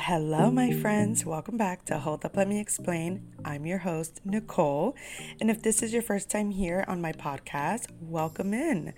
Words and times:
hello, 0.00 0.50
my 0.50 0.72
friends. 0.72 1.26
Welcome 1.26 1.58
back 1.58 1.84
to 1.84 1.98
Hold 1.98 2.24
Up, 2.24 2.34
Let 2.34 2.48
Me 2.48 2.58
Explain. 2.58 3.34
I'm 3.44 3.66
your 3.66 3.78
host, 3.78 4.22
Nicole. 4.24 4.96
And 5.40 5.50
if 5.50 5.62
this 5.62 5.82
is 5.82 5.92
your 5.92 6.00
first 6.00 6.30
time 6.30 6.50
here 6.50 6.86
on 6.88 7.02
my 7.02 7.12
podcast, 7.12 7.88
welcome 8.00 8.54
in. 8.54 8.94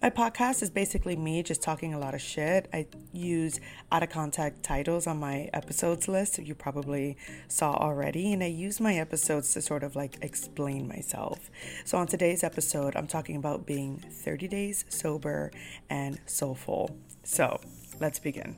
My 0.00 0.10
podcast 0.10 0.62
is 0.62 0.70
basically 0.70 1.16
me 1.16 1.42
just 1.42 1.60
talking 1.60 1.92
a 1.92 1.98
lot 1.98 2.14
of 2.14 2.20
shit. 2.20 2.68
I 2.72 2.86
use 3.12 3.58
out 3.90 4.04
of 4.04 4.10
contact 4.10 4.62
titles 4.62 5.08
on 5.08 5.18
my 5.18 5.50
episodes 5.52 6.06
list, 6.06 6.38
you 6.38 6.54
probably 6.54 7.16
saw 7.48 7.72
already. 7.72 8.32
And 8.32 8.42
I 8.42 8.46
use 8.46 8.80
my 8.80 8.94
episodes 8.94 9.52
to 9.54 9.62
sort 9.62 9.82
of 9.82 9.96
like 9.96 10.18
explain 10.22 10.86
myself. 10.86 11.50
So 11.84 11.98
on 11.98 12.06
today's 12.06 12.44
episode, 12.44 12.94
I'm 12.94 13.08
talking 13.08 13.36
about 13.36 13.66
being 13.66 13.98
30 13.98 14.46
days 14.46 14.84
sober 14.88 15.50
and 15.90 16.20
soulful. 16.26 16.96
So 17.24 17.58
let's 18.00 18.20
begin. 18.20 18.56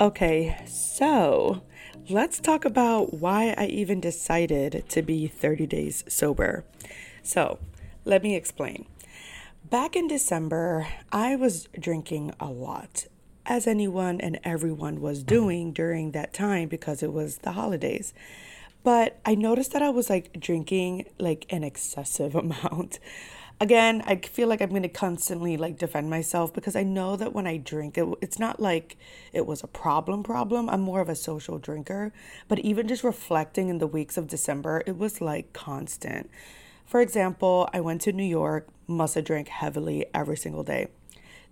Okay, 0.00 0.56
so 0.66 1.60
let's 2.08 2.40
talk 2.40 2.64
about 2.64 3.12
why 3.12 3.54
I 3.58 3.66
even 3.66 4.00
decided 4.00 4.84
to 4.88 5.02
be 5.02 5.26
30 5.26 5.66
days 5.66 6.04
sober. 6.08 6.64
So, 7.22 7.58
let 8.06 8.22
me 8.22 8.34
explain. 8.34 8.86
Back 9.62 9.96
in 9.96 10.08
December, 10.08 10.88
I 11.12 11.36
was 11.36 11.68
drinking 11.78 12.32
a 12.40 12.46
lot, 12.46 13.08
as 13.44 13.66
anyone 13.66 14.22
and 14.22 14.40
everyone 14.42 15.02
was 15.02 15.22
doing 15.22 15.70
during 15.70 16.12
that 16.12 16.32
time 16.32 16.70
because 16.70 17.02
it 17.02 17.12
was 17.12 17.36
the 17.36 17.52
holidays. 17.52 18.14
But 18.82 19.18
I 19.26 19.34
noticed 19.34 19.72
that 19.72 19.82
I 19.82 19.90
was 19.90 20.08
like 20.08 20.32
drinking 20.40 21.10
like 21.18 21.44
an 21.50 21.62
excessive 21.62 22.34
amount 22.34 23.00
again, 23.60 24.02
I 24.06 24.16
feel 24.16 24.48
like 24.48 24.60
I'm 24.60 24.70
going 24.70 24.82
to 24.82 24.88
constantly 24.88 25.56
like 25.56 25.78
defend 25.78 26.10
myself 26.10 26.52
because 26.52 26.74
I 26.74 26.82
know 26.82 27.16
that 27.16 27.32
when 27.34 27.46
I 27.46 27.58
drink, 27.58 27.98
it, 27.98 28.08
it's 28.20 28.38
not 28.38 28.60
like 28.60 28.96
it 29.32 29.46
was 29.46 29.62
a 29.62 29.66
problem 29.66 30.22
problem. 30.22 30.68
I'm 30.70 30.80
more 30.80 31.00
of 31.00 31.08
a 31.08 31.14
social 31.14 31.58
drinker, 31.58 32.12
but 32.48 32.58
even 32.60 32.88
just 32.88 33.04
reflecting 33.04 33.68
in 33.68 33.78
the 33.78 33.86
weeks 33.86 34.16
of 34.16 34.28
December, 34.28 34.82
it 34.86 34.96
was 34.96 35.20
like 35.20 35.52
constant. 35.52 36.30
For 36.86 37.00
example, 37.00 37.68
I 37.72 37.80
went 37.80 38.00
to 38.02 38.12
New 38.12 38.24
York, 38.24 38.68
must 38.86 39.14
have 39.14 39.24
drank 39.24 39.48
heavily 39.48 40.06
every 40.12 40.36
single 40.36 40.64
day. 40.64 40.88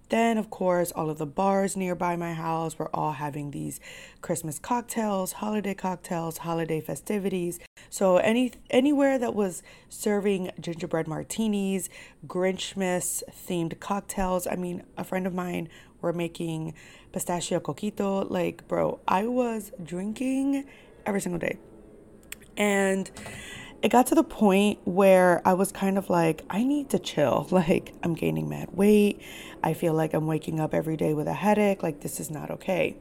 Then, 0.09 0.39
of 0.39 0.48
course, 0.48 0.91
all 0.92 1.11
of 1.11 1.19
the 1.19 1.27
bars 1.27 1.77
nearby 1.77 2.17
my 2.17 2.33
house 2.33 2.78
were 2.78 2.89
all 2.95 3.12
having 3.12 3.51
these 3.51 3.78
Christmas 4.23 4.59
cocktails, 4.59 5.33
holiday 5.33 5.75
cocktails, 5.75 6.39
holiday 6.39 6.81
festivities. 6.81 7.59
So 7.91 8.17
any 8.17 8.53
anywhere 8.70 9.19
that 9.19 9.34
was 9.34 9.62
serving 9.89 10.50
gingerbread 10.61 11.06
martinis, 11.06 11.91
Grinchmas 12.27 13.23
themed 13.47 13.78
cocktails. 13.81 14.47
I 14.47 14.56
mean, 14.56 14.84
a 14.97 15.05
friend 15.05 15.27
of 15.27 15.34
mine 15.34 15.69
were 16.00 16.12
making 16.12 16.75
pistachio 17.12 17.61
coquito. 17.61 18.28
Like, 18.31 18.67
bro, 18.67 19.00
I 19.06 19.27
was 19.27 19.72
drinking 19.83 20.65
every 21.05 21.20
single 21.20 21.39
day. 21.39 21.59
And 22.56 23.11
it 23.81 23.91
got 23.91 24.09
to 24.09 24.15
the 24.15 24.25
point 24.25 24.81
where 24.84 25.41
I 25.45 25.55
was 25.55 25.71
kind 25.71 25.98
of 25.98 26.11
like, 26.11 26.45
I 26.51 26.65
need 26.65 26.91
to 26.91 26.98
chill. 26.98 27.47
Like, 27.59 27.93
I'm 28.05 28.15
gaining 28.15 28.48
mad 28.48 28.69
weight. 28.73 29.21
I 29.65 29.75
feel 29.75 29.93
like 29.93 30.15
I'm 30.15 30.29
waking 30.29 30.61
up 30.61 30.73
every 30.73 30.97
day 30.97 31.12
with 31.12 31.27
a 31.27 31.34
headache. 31.34 31.83
Like, 31.83 32.01
this 32.01 32.21
is 32.21 32.31
not 32.31 32.51
okay. 32.53 32.97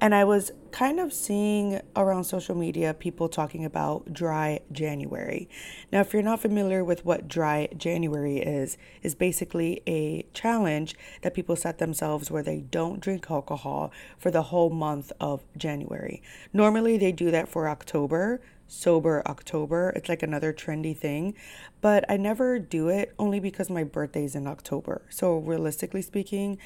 And 0.00 0.14
I 0.14 0.24
was 0.24 0.52
kind 0.70 1.00
of 1.00 1.10
seeing 1.14 1.80
around 1.94 2.24
social 2.24 2.54
media 2.54 2.92
people 2.92 3.30
talking 3.30 3.64
about 3.64 4.12
dry 4.12 4.60
January. 4.70 5.48
Now, 5.90 6.00
if 6.02 6.12
you're 6.12 6.22
not 6.22 6.40
familiar 6.40 6.84
with 6.84 7.06
what 7.06 7.28
dry 7.28 7.68
January 7.76 8.36
is, 8.36 8.76
is 9.02 9.14
basically 9.14 9.80
a 9.86 10.26
challenge 10.34 10.94
that 11.22 11.32
people 11.32 11.56
set 11.56 11.78
themselves 11.78 12.30
where 12.30 12.42
they 12.42 12.60
don't 12.60 13.00
drink 13.00 13.30
alcohol 13.30 13.90
for 14.18 14.30
the 14.30 14.42
whole 14.42 14.68
month 14.68 15.12
of 15.18 15.42
January. 15.56 16.22
Normally, 16.52 16.98
they 16.98 17.12
do 17.12 17.30
that 17.30 17.48
for 17.48 17.66
October, 17.66 18.42
sober 18.66 19.22
October. 19.26 19.92
It's 19.96 20.08
like 20.08 20.22
another 20.22 20.52
trendy 20.52 20.96
thing, 20.96 21.34
but 21.80 22.04
I 22.08 22.16
never 22.16 22.58
do 22.58 22.88
it 22.88 23.14
only 23.18 23.40
because 23.40 23.70
my 23.70 23.84
birthday's 23.84 24.34
in 24.34 24.46
October. 24.46 25.02
So 25.10 25.38
realistically 25.38 26.02
speaking, 26.02 26.58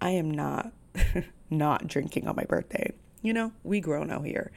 I 0.00 0.10
am 0.10 0.30
not 0.30 0.72
not 1.50 1.86
drinking 1.86 2.26
on 2.28 2.36
my 2.36 2.44
birthday. 2.44 2.92
You 3.20 3.32
know, 3.32 3.52
we 3.64 3.80
grown 3.80 4.10
out 4.10 4.24
here. 4.24 4.52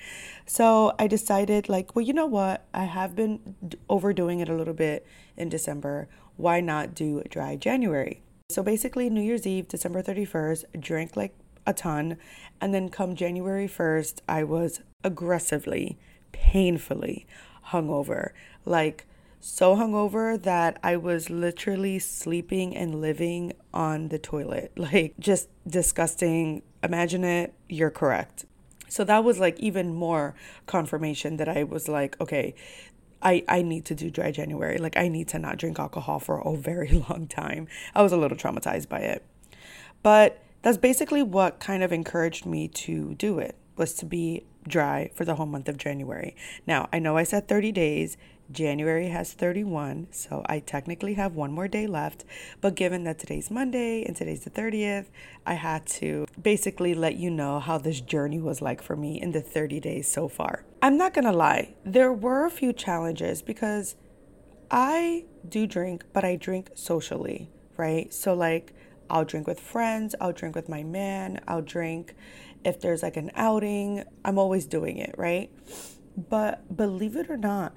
So 0.46 0.94
I 1.00 1.08
decided 1.08 1.68
like, 1.68 1.96
well, 1.96 2.06
you 2.06 2.14
know 2.14 2.28
what? 2.28 2.66
I 2.74 2.86
have 2.86 3.16
been 3.16 3.56
overdoing 3.90 4.40
it 4.40 4.50
a 4.50 4.56
little 4.56 4.74
bit 4.74 5.06
in 5.36 5.50
December. 5.50 6.08
Why 6.38 6.62
not 6.62 6.94
do 6.94 7.24
dry 7.30 7.56
January? 7.56 8.22
So 8.52 8.62
basically 8.62 9.10
New 9.10 9.22
Year's 9.22 9.48
Eve, 9.48 9.68
December 9.68 10.04
31st, 10.04 10.80
drank 10.80 11.16
like 11.16 11.34
a 11.66 11.74
ton, 11.74 12.18
and 12.60 12.74
then 12.74 12.90
come 12.90 13.16
January 13.16 13.68
1st, 13.68 14.22
I 14.28 14.44
was 14.44 14.82
aggressively 15.04 15.98
painfully 16.42 17.28
hungover. 17.68 18.32
Like, 18.66 19.06
so 19.40 19.76
hungover 19.76 20.42
that 20.42 20.80
I 20.84 20.98
was 20.98 21.30
literally 21.30 22.00
sleeping 22.00 22.76
and 22.76 23.00
living 23.00 23.54
on 23.74 24.10
the 24.10 24.20
toilet. 24.20 24.72
Like, 24.78 25.14
just 25.20 25.50
disgusting. 25.68 26.64
Imagine 26.84 27.24
it, 27.24 27.54
you're 27.70 27.92
correct. 27.92 28.46
So 28.90 29.04
that 29.04 29.24
was 29.24 29.40
like 29.40 29.60
even 29.60 29.94
more 29.94 30.36
confirmation 30.66 31.38
that 31.38 31.48
I 31.48 31.64
was 31.64 31.88
like, 31.88 32.20
okay, 32.20 32.56
I, 33.22 33.44
I 33.48 33.62
need 33.62 33.86
to 33.86 33.96
do 33.96 34.10
dry 34.10 34.32
January. 34.32 34.80
Like, 34.80 34.98
I 34.98 35.08
need 35.08 35.28
to 35.30 35.40
not 35.40 35.58
drink 35.58 35.80
alcohol 35.80 36.20
for 36.20 36.40
a 36.40 36.58
very 36.58 36.90
long 37.10 37.28
time. 37.28 37.68
I 37.94 38.02
was 38.02 38.12
a 38.12 38.18
little 38.18 38.38
traumatized 38.38 38.90
by 38.90 39.00
it. 39.00 39.24
But 40.02 40.44
that's 40.64 40.78
basically 40.78 41.22
what 41.22 41.60
kind 41.60 41.84
of 41.84 41.94
encouraged 41.94 42.46
me 42.48 42.68
to 42.68 43.14
do 43.16 43.38
it 43.38 43.56
was 43.78 43.94
to 43.96 44.06
be 44.06 44.44
dry 44.68 45.12
for 45.16 45.26
the 45.26 45.36
whole 45.36 45.46
month 45.46 45.68
of 45.68 45.78
January. 45.78 46.36
Now, 46.68 46.90
I 46.92 47.00
know 47.00 47.18
I 47.18 47.24
said 47.24 47.48
30 47.48 47.72
days. 47.72 48.18
January 48.52 49.08
has 49.08 49.32
31, 49.32 50.08
so 50.12 50.44
I 50.46 50.60
technically 50.60 51.14
have 51.14 51.36
one 51.36 51.54
more 51.54 51.70
day 51.70 51.88
left. 51.88 52.26
But 52.60 52.76
given 52.76 53.06
that 53.06 53.18
today's 53.18 53.50
Monday 53.50 54.04
and 54.04 54.16
today's 54.16 54.44
the 54.44 54.50
30th, 54.50 55.06
I 55.46 55.54
had 55.54 55.86
to 55.88 56.26
basically 56.42 56.94
let 56.94 57.16
you 57.16 57.30
know 57.30 57.60
how 57.60 57.78
this 57.78 58.02
journey 58.02 58.42
was 58.42 58.62
like 58.62 58.82
for 58.82 58.96
me 58.96 59.22
in 59.22 59.32
the 59.32 59.42
30 59.42 59.80
days 59.80 60.08
so 60.08 60.28
far. 60.28 60.66
I'm 60.82 60.98
not 60.98 61.14
gonna 61.14 61.32
lie, 61.32 61.76
there 61.86 62.12
were 62.12 62.46
a 62.46 62.52
few 62.52 62.74
challenges 62.74 63.42
because 63.42 63.96
I 64.70 65.26
do 65.48 65.66
drink, 65.66 66.06
but 66.12 66.26
I 66.26 66.36
drink 66.36 66.72
socially, 66.76 67.50
right? 67.78 68.14
So, 68.14 68.34
like, 68.34 68.74
I'll 69.10 69.26
drink 69.26 69.46
with 69.46 69.60
friends, 69.60 70.16
I'll 70.22 70.32
drink 70.32 70.56
with 70.56 70.70
my 70.70 70.84
man, 70.84 71.42
I'll 71.48 71.62
drink 71.62 72.16
if 72.64 72.80
there's 72.80 73.04
like 73.04 73.18
an 73.18 73.32
outing, 73.36 74.04
I'm 74.24 74.38
always 74.38 74.66
doing 74.66 74.98
it, 74.98 75.16
right? 75.18 75.52
But 76.18 76.76
believe 76.76 77.16
it 77.16 77.30
or 77.30 77.38
not, 77.38 77.74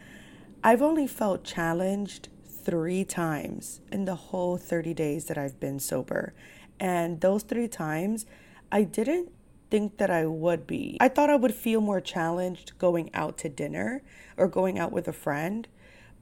I've 0.63 0.83
only 0.83 1.07
felt 1.07 1.45
challenged 1.45 2.29
three 2.65 3.05
times 3.05 3.81
in 3.93 4.05
the 4.05 4.15
whole 4.15 4.57
30 4.57 4.95
days 4.95 5.27
that 5.27 5.37
I've 5.39 5.61
been 5.61 5.79
sober. 5.79 6.35
And 6.81 7.21
those 7.21 7.43
three 7.43 7.69
times, 7.69 8.27
I 8.73 8.83
didn't 8.83 9.31
think 9.71 9.99
that 9.99 10.11
I 10.11 10.27
would 10.27 10.67
be. 10.67 10.97
I 11.01 11.09
thought 11.09 11.31
I 11.31 11.37
would 11.37 11.55
feel 11.55 11.81
more 11.81 12.01
challenged 12.01 12.79
going 12.79 13.11
out 13.15 13.39
to 13.39 13.49
dinner 13.49 14.03
or 14.37 14.49
going 14.49 14.79
out 14.79 14.93
with 14.93 15.09
a 15.09 15.13
friend. 15.13 15.69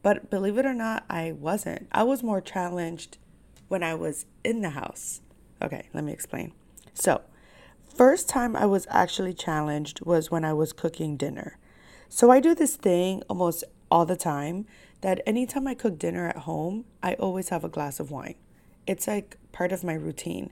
But 0.02 0.30
believe 0.30 0.58
it 0.58 0.66
or 0.66 0.74
not, 0.74 1.04
I 1.08 1.32
wasn't. 1.32 1.88
I 1.92 2.02
was 2.02 2.22
more 2.22 2.40
challenged 2.40 3.18
when 3.68 3.82
I 3.82 3.94
was 3.94 4.26
in 4.42 4.62
the 4.62 4.70
house. 4.70 5.20
Okay, 5.62 5.88
let 5.94 6.02
me 6.02 6.12
explain. 6.12 6.52
So, 6.92 7.22
First 7.94 8.26
time 8.26 8.56
I 8.56 8.64
was 8.64 8.86
actually 8.88 9.34
challenged 9.34 10.00
was 10.00 10.30
when 10.30 10.46
I 10.46 10.54
was 10.54 10.72
cooking 10.72 11.18
dinner. 11.18 11.58
So 12.08 12.30
I 12.30 12.40
do 12.40 12.54
this 12.54 12.74
thing 12.76 13.22
almost 13.28 13.64
all 13.90 14.06
the 14.06 14.16
time 14.16 14.66
that 15.02 15.20
anytime 15.26 15.66
I 15.66 15.74
cook 15.74 15.98
dinner 15.98 16.26
at 16.26 16.38
home, 16.38 16.86
I 17.02 17.14
always 17.14 17.50
have 17.50 17.64
a 17.64 17.68
glass 17.68 18.00
of 18.00 18.10
wine. 18.10 18.36
It's 18.86 19.06
like 19.06 19.36
part 19.52 19.72
of 19.72 19.84
my 19.84 19.92
routine. 19.92 20.50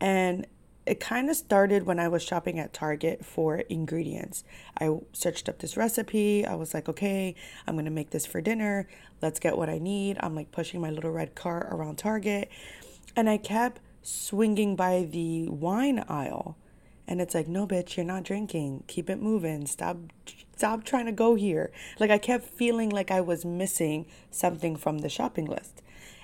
And 0.00 0.46
it 0.86 1.00
kind 1.00 1.28
of 1.28 1.36
started 1.36 1.84
when 1.84 2.00
I 2.00 2.08
was 2.08 2.22
shopping 2.22 2.58
at 2.58 2.72
Target 2.72 3.26
for 3.26 3.56
ingredients. 3.56 4.42
I 4.80 4.96
searched 5.12 5.50
up 5.50 5.58
this 5.58 5.76
recipe. 5.76 6.46
I 6.46 6.54
was 6.54 6.72
like, 6.72 6.88
okay, 6.88 7.34
I'm 7.66 7.74
going 7.74 7.84
to 7.84 7.90
make 7.90 8.10
this 8.10 8.24
for 8.24 8.40
dinner. 8.40 8.88
Let's 9.20 9.38
get 9.38 9.58
what 9.58 9.68
I 9.68 9.78
need. 9.78 10.16
I'm 10.20 10.34
like 10.34 10.50
pushing 10.50 10.80
my 10.80 10.90
little 10.90 11.10
red 11.10 11.34
cart 11.34 11.68
around 11.70 11.98
Target. 11.98 12.48
And 13.14 13.28
I 13.28 13.36
kept 13.36 13.82
swinging 14.02 14.76
by 14.76 15.06
the 15.08 15.46
wine 15.50 16.02
aisle 16.08 16.56
and 17.10 17.20
it's 17.20 17.34
like, 17.34 17.48
no, 17.48 17.66
bitch, 17.66 17.96
you're 17.96 18.06
not 18.06 18.22
drinking. 18.22 18.84
Keep 18.86 19.10
it 19.10 19.20
moving. 19.20 19.66
Stop, 19.66 19.98
stop 20.56 20.84
trying 20.84 21.06
to 21.06 21.12
go 21.12 21.34
here. 21.34 21.72
Like 21.98 22.10
I 22.10 22.18
kept 22.18 22.46
feeling 22.46 22.88
like 22.88 23.10
I 23.10 23.20
was 23.20 23.44
missing 23.44 24.06
something 24.30 24.76
from 24.76 24.98
the 24.98 25.08
shopping 25.08 25.44
list, 25.46 25.82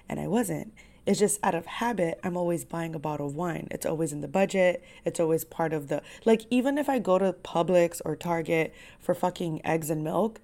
and 0.08 0.20
I 0.20 0.28
wasn't. 0.28 0.72
It's 1.04 1.18
just 1.18 1.38
out 1.42 1.54
of 1.54 1.66
habit, 1.66 2.18
I'm 2.24 2.36
always 2.36 2.64
buying 2.64 2.94
a 2.94 3.00
bottle 3.00 3.26
of 3.26 3.34
wine. 3.36 3.68
It's 3.70 3.86
always 3.86 4.12
in 4.12 4.22
the 4.22 4.28
budget. 4.28 4.82
It's 5.04 5.20
always 5.20 5.44
part 5.44 5.72
of 5.72 5.86
the, 5.86 6.02
like, 6.24 6.46
even 6.50 6.78
if 6.78 6.88
I 6.88 6.98
go 6.98 7.16
to 7.18 7.32
Publix 7.32 8.00
or 8.04 8.16
Target 8.16 8.74
for 8.98 9.14
fucking 9.14 9.64
eggs 9.64 9.88
and 9.88 10.02
milk, 10.02 10.40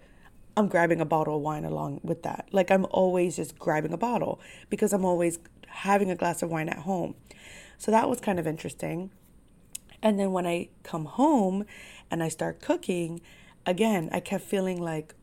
I'm 0.56 0.69
grabbing 0.69 1.00
a 1.00 1.05
bottle 1.05 1.37
of 1.37 1.43
wine 1.43 1.65
along 1.65 2.00
with 2.05 2.23
that. 2.23 2.49
Like, 2.53 2.71
I'm 2.71 2.87
always 2.91 3.37
just 3.37 3.59
grabbing 3.59 3.93
a 3.93 3.97
bottle 3.97 4.41
because 4.71 4.93
I'm 4.93 5.05
always 5.05 5.41
having 5.67 6.11
a 6.12 6.17
glass 6.17 6.43
of 6.43 6.50
wine 6.50 6.69
at 6.69 6.81
home. 6.81 7.17
So 7.77 7.91
that 7.91 8.09
was 8.09 8.21
kind 8.21 8.39
of 8.39 8.47
interesting. 8.47 9.11
And 10.02 10.19
then 10.19 10.32
when 10.32 10.46
I 10.46 10.69
come 10.82 11.04
home 11.04 11.64
and 12.10 12.22
I 12.22 12.28
start 12.28 12.60
cooking, 12.60 13.20
again, 13.64 14.08
I 14.12 14.20
kept 14.20 14.44
feeling 14.44 14.81
like 14.82 15.14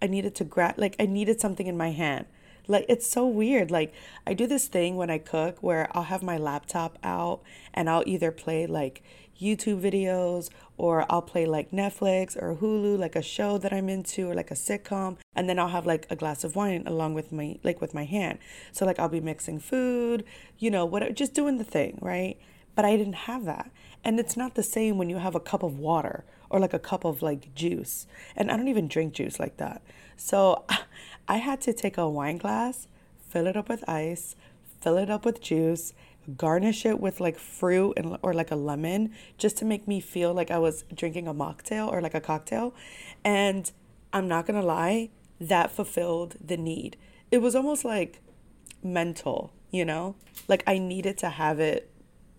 I 0.00 0.06
needed 0.06 0.34
to 0.36 0.44
grab, 0.44 0.74
like 0.78 0.96
I 0.98 1.06
needed 1.06 1.40
something 1.40 1.66
in 1.66 1.76
my 1.76 1.90
hand. 1.90 2.26
Like 2.66 2.86
it's 2.88 3.06
so 3.06 3.26
weird. 3.26 3.70
Like 3.70 3.92
I 4.26 4.32
do 4.34 4.46
this 4.46 4.68
thing 4.68 4.96
when 4.96 5.10
I 5.10 5.18
cook 5.18 5.58
where 5.62 5.88
I'll 5.92 6.04
have 6.04 6.22
my 6.22 6.38
laptop 6.38 6.98
out 7.02 7.42
and 7.74 7.90
I'll 7.90 8.04
either 8.06 8.30
play 8.30 8.66
like 8.66 9.02
YouTube 9.38 9.80
videos 9.80 10.48
or 10.76 11.04
I'll 11.10 11.22
play 11.22 11.46
like 11.46 11.72
Netflix 11.72 12.40
or 12.40 12.56
Hulu, 12.56 12.98
like 12.98 13.16
a 13.16 13.22
show 13.22 13.58
that 13.58 13.72
I'm 13.72 13.88
into 13.88 14.30
or 14.30 14.34
like 14.34 14.50
a 14.50 14.54
sitcom. 14.54 15.18
And 15.34 15.48
then 15.48 15.58
I'll 15.58 15.68
have 15.68 15.86
like 15.86 16.06
a 16.10 16.16
glass 16.16 16.44
of 16.44 16.56
wine 16.56 16.84
along 16.86 17.14
with 17.14 17.32
my, 17.32 17.58
like 17.62 17.80
with 17.80 17.94
my 17.94 18.04
hand. 18.04 18.38
So 18.72 18.86
like 18.86 18.98
I'll 18.98 19.08
be 19.08 19.20
mixing 19.20 19.58
food, 19.58 20.24
you 20.58 20.70
know, 20.70 20.86
what, 20.86 21.14
just 21.14 21.34
doing 21.34 21.58
the 21.58 21.64
thing, 21.64 21.98
right? 22.00 22.38
But 22.74 22.84
I 22.84 22.96
didn't 22.96 23.14
have 23.14 23.44
that. 23.44 23.70
And 24.04 24.20
it's 24.20 24.36
not 24.36 24.54
the 24.54 24.62
same 24.62 24.98
when 24.98 25.08
you 25.08 25.16
have 25.16 25.34
a 25.34 25.40
cup 25.40 25.62
of 25.62 25.78
water 25.78 26.24
or 26.50 26.60
like 26.60 26.74
a 26.74 26.78
cup 26.78 27.04
of 27.04 27.22
like 27.22 27.54
juice. 27.54 28.06
And 28.36 28.50
I 28.50 28.56
don't 28.56 28.68
even 28.68 28.86
drink 28.86 29.14
juice 29.14 29.40
like 29.40 29.56
that. 29.56 29.82
So 30.16 30.64
I 31.28 31.38
had 31.38 31.60
to 31.62 31.72
take 31.72 31.96
a 31.96 32.08
wine 32.08 32.36
glass, 32.36 32.86
fill 33.28 33.46
it 33.46 33.56
up 33.56 33.68
with 33.68 33.88
ice, 33.88 34.36
fill 34.80 34.98
it 34.98 35.10
up 35.10 35.24
with 35.24 35.40
juice, 35.40 35.94
garnish 36.36 36.86
it 36.86 37.00
with 37.00 37.20
like 37.20 37.38
fruit 37.38 37.94
and 37.96 38.18
or 38.22 38.32
like 38.32 38.50
a 38.50 38.56
lemon 38.56 39.12
just 39.38 39.56
to 39.58 39.64
make 39.64 39.88
me 39.88 40.00
feel 40.00 40.32
like 40.32 40.50
I 40.50 40.58
was 40.58 40.84
drinking 40.94 41.26
a 41.26 41.34
mocktail 41.34 41.90
or 41.90 42.00
like 42.00 42.14
a 42.14 42.20
cocktail. 42.20 42.74
And 43.24 43.70
I'm 44.12 44.28
not 44.28 44.46
going 44.46 44.60
to 44.60 44.66
lie, 44.66 45.10
that 45.40 45.70
fulfilled 45.70 46.36
the 46.44 46.56
need. 46.56 46.96
It 47.30 47.38
was 47.38 47.54
almost 47.56 47.84
like 47.84 48.20
mental, 48.82 49.52
you 49.70 49.84
know? 49.84 50.14
Like 50.46 50.62
I 50.66 50.78
needed 50.78 51.18
to 51.18 51.30
have 51.30 51.58
it 51.58 51.90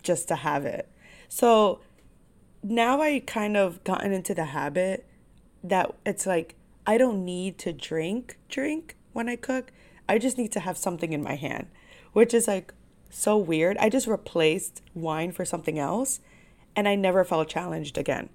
just 0.02 0.28
to 0.28 0.36
have 0.36 0.64
it. 0.64 0.88
So 1.28 1.80
now 2.62 3.00
I 3.00 3.20
kind 3.20 3.56
of 3.56 3.82
gotten 3.84 4.12
into 4.12 4.34
the 4.34 4.46
habit 4.46 5.06
that 5.62 5.94
it's 6.04 6.26
like 6.26 6.54
I 6.86 6.98
don't 6.98 7.24
need 7.24 7.58
to 7.58 7.72
drink 7.72 8.38
drink 8.48 8.96
when 9.12 9.28
I 9.28 9.36
cook. 9.36 9.72
I 10.08 10.18
just 10.18 10.38
need 10.38 10.52
to 10.52 10.60
have 10.60 10.78
something 10.78 11.12
in 11.12 11.22
my 11.22 11.34
hand, 11.34 11.66
which 12.12 12.32
is 12.32 12.46
like 12.46 12.72
so 13.10 13.36
weird. 13.36 13.76
I 13.78 13.88
just 13.88 14.06
replaced 14.06 14.82
wine 14.94 15.32
for 15.32 15.44
something 15.44 15.78
else 15.78 16.20
and 16.74 16.86
I 16.86 16.94
never 16.94 17.24
felt 17.24 17.48
challenged 17.48 17.98
again. 17.98 18.28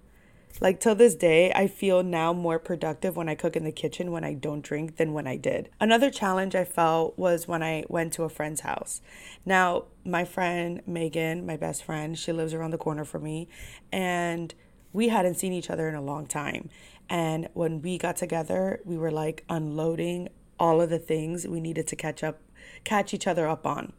Like 0.60 0.80
till 0.80 0.96
this 0.96 1.16
day, 1.16 1.52
I 1.54 1.68
feel 1.68 2.04
now 2.04 2.34
more 2.34 2.60
productive 2.60 3.16
when 3.16 3.30
I 3.30 3.36
cook 3.36 3.56
in 3.56 3.64
the 3.64 3.72
kitchen 3.72 4.12
when 4.12 4.24
I 4.24 4.34
don't 4.34 4.62
drink 4.62 4.98
than 4.98 5.14
when 5.14 5.28
I 5.28 5.38
did. 5.38 5.70
Another 5.80 6.12
challenge 6.12 6.56
I 6.56 6.66
felt 6.66 7.18
was 7.18 7.48
when 7.48 7.64
I 7.64 7.84
went 7.88 8.14
to 8.14 8.24
a 8.24 8.30
friend's 8.30 8.62
house. 8.62 9.02
Now, 9.46 9.86
my 10.06 10.26
friend 10.26 10.82
Megan, 10.86 11.46
my 11.46 11.58
best 11.58 11.84
friend, 11.84 12.18
she 12.18 12.32
lives 12.32 12.54
around 12.54 12.72
the 12.72 12.78
corner 12.78 13.06
from 13.06 13.24
me, 13.24 13.48
and 13.92 14.54
we 14.94 15.08
hadn't 15.08 15.36
seen 15.36 15.54
each 15.54 15.70
other 15.70 15.88
in 15.88 15.96
a 15.96 16.02
long 16.02 16.26
time. 16.28 16.70
And 17.10 17.50
when 17.54 17.82
we 17.82 17.98
got 17.98 18.16
together, 18.16 18.82
we 18.86 18.98
were 18.98 19.12
like 19.12 19.44
unloading 19.50 20.30
all 20.60 20.80
of 20.80 20.90
the 20.90 21.00
things 21.00 21.48
we 21.48 21.60
needed 21.60 21.88
to 21.88 21.96
catch 21.96 22.24
up, 22.24 22.40
catch 22.84 23.14
each 23.14 23.28
other 23.28 23.48
up 23.48 23.66
on. 23.66 23.94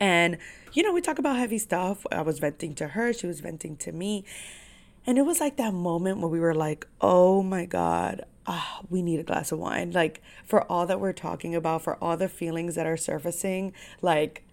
And, 0.00 0.38
you 0.72 0.82
know, 0.82 0.92
we 0.92 1.00
talk 1.00 1.18
about 1.18 1.36
heavy 1.36 1.58
stuff. 1.58 2.06
I 2.12 2.22
was 2.22 2.38
venting 2.38 2.74
to 2.76 2.88
her, 2.88 3.12
she 3.12 3.26
was 3.26 3.40
venting 3.40 3.76
to 3.78 3.92
me. 3.92 4.24
And 5.08 5.16
it 5.16 5.22
was 5.22 5.40
like 5.40 5.56
that 5.56 5.72
moment 5.72 6.18
where 6.18 6.28
we 6.28 6.38
were 6.38 6.54
like, 6.54 6.86
oh 7.00 7.42
my 7.42 7.64
God, 7.64 8.26
ah, 8.46 8.82
we 8.90 9.00
need 9.00 9.18
a 9.18 9.22
glass 9.22 9.50
of 9.50 9.58
wine. 9.58 9.90
Like, 9.90 10.20
for 10.44 10.70
all 10.70 10.84
that 10.84 11.00
we're 11.00 11.14
talking 11.14 11.54
about, 11.54 11.80
for 11.80 11.96
all 12.04 12.18
the 12.18 12.28
feelings 12.28 12.74
that 12.74 12.86
are 12.86 12.98
surfacing, 12.98 13.72
like, 14.02 14.44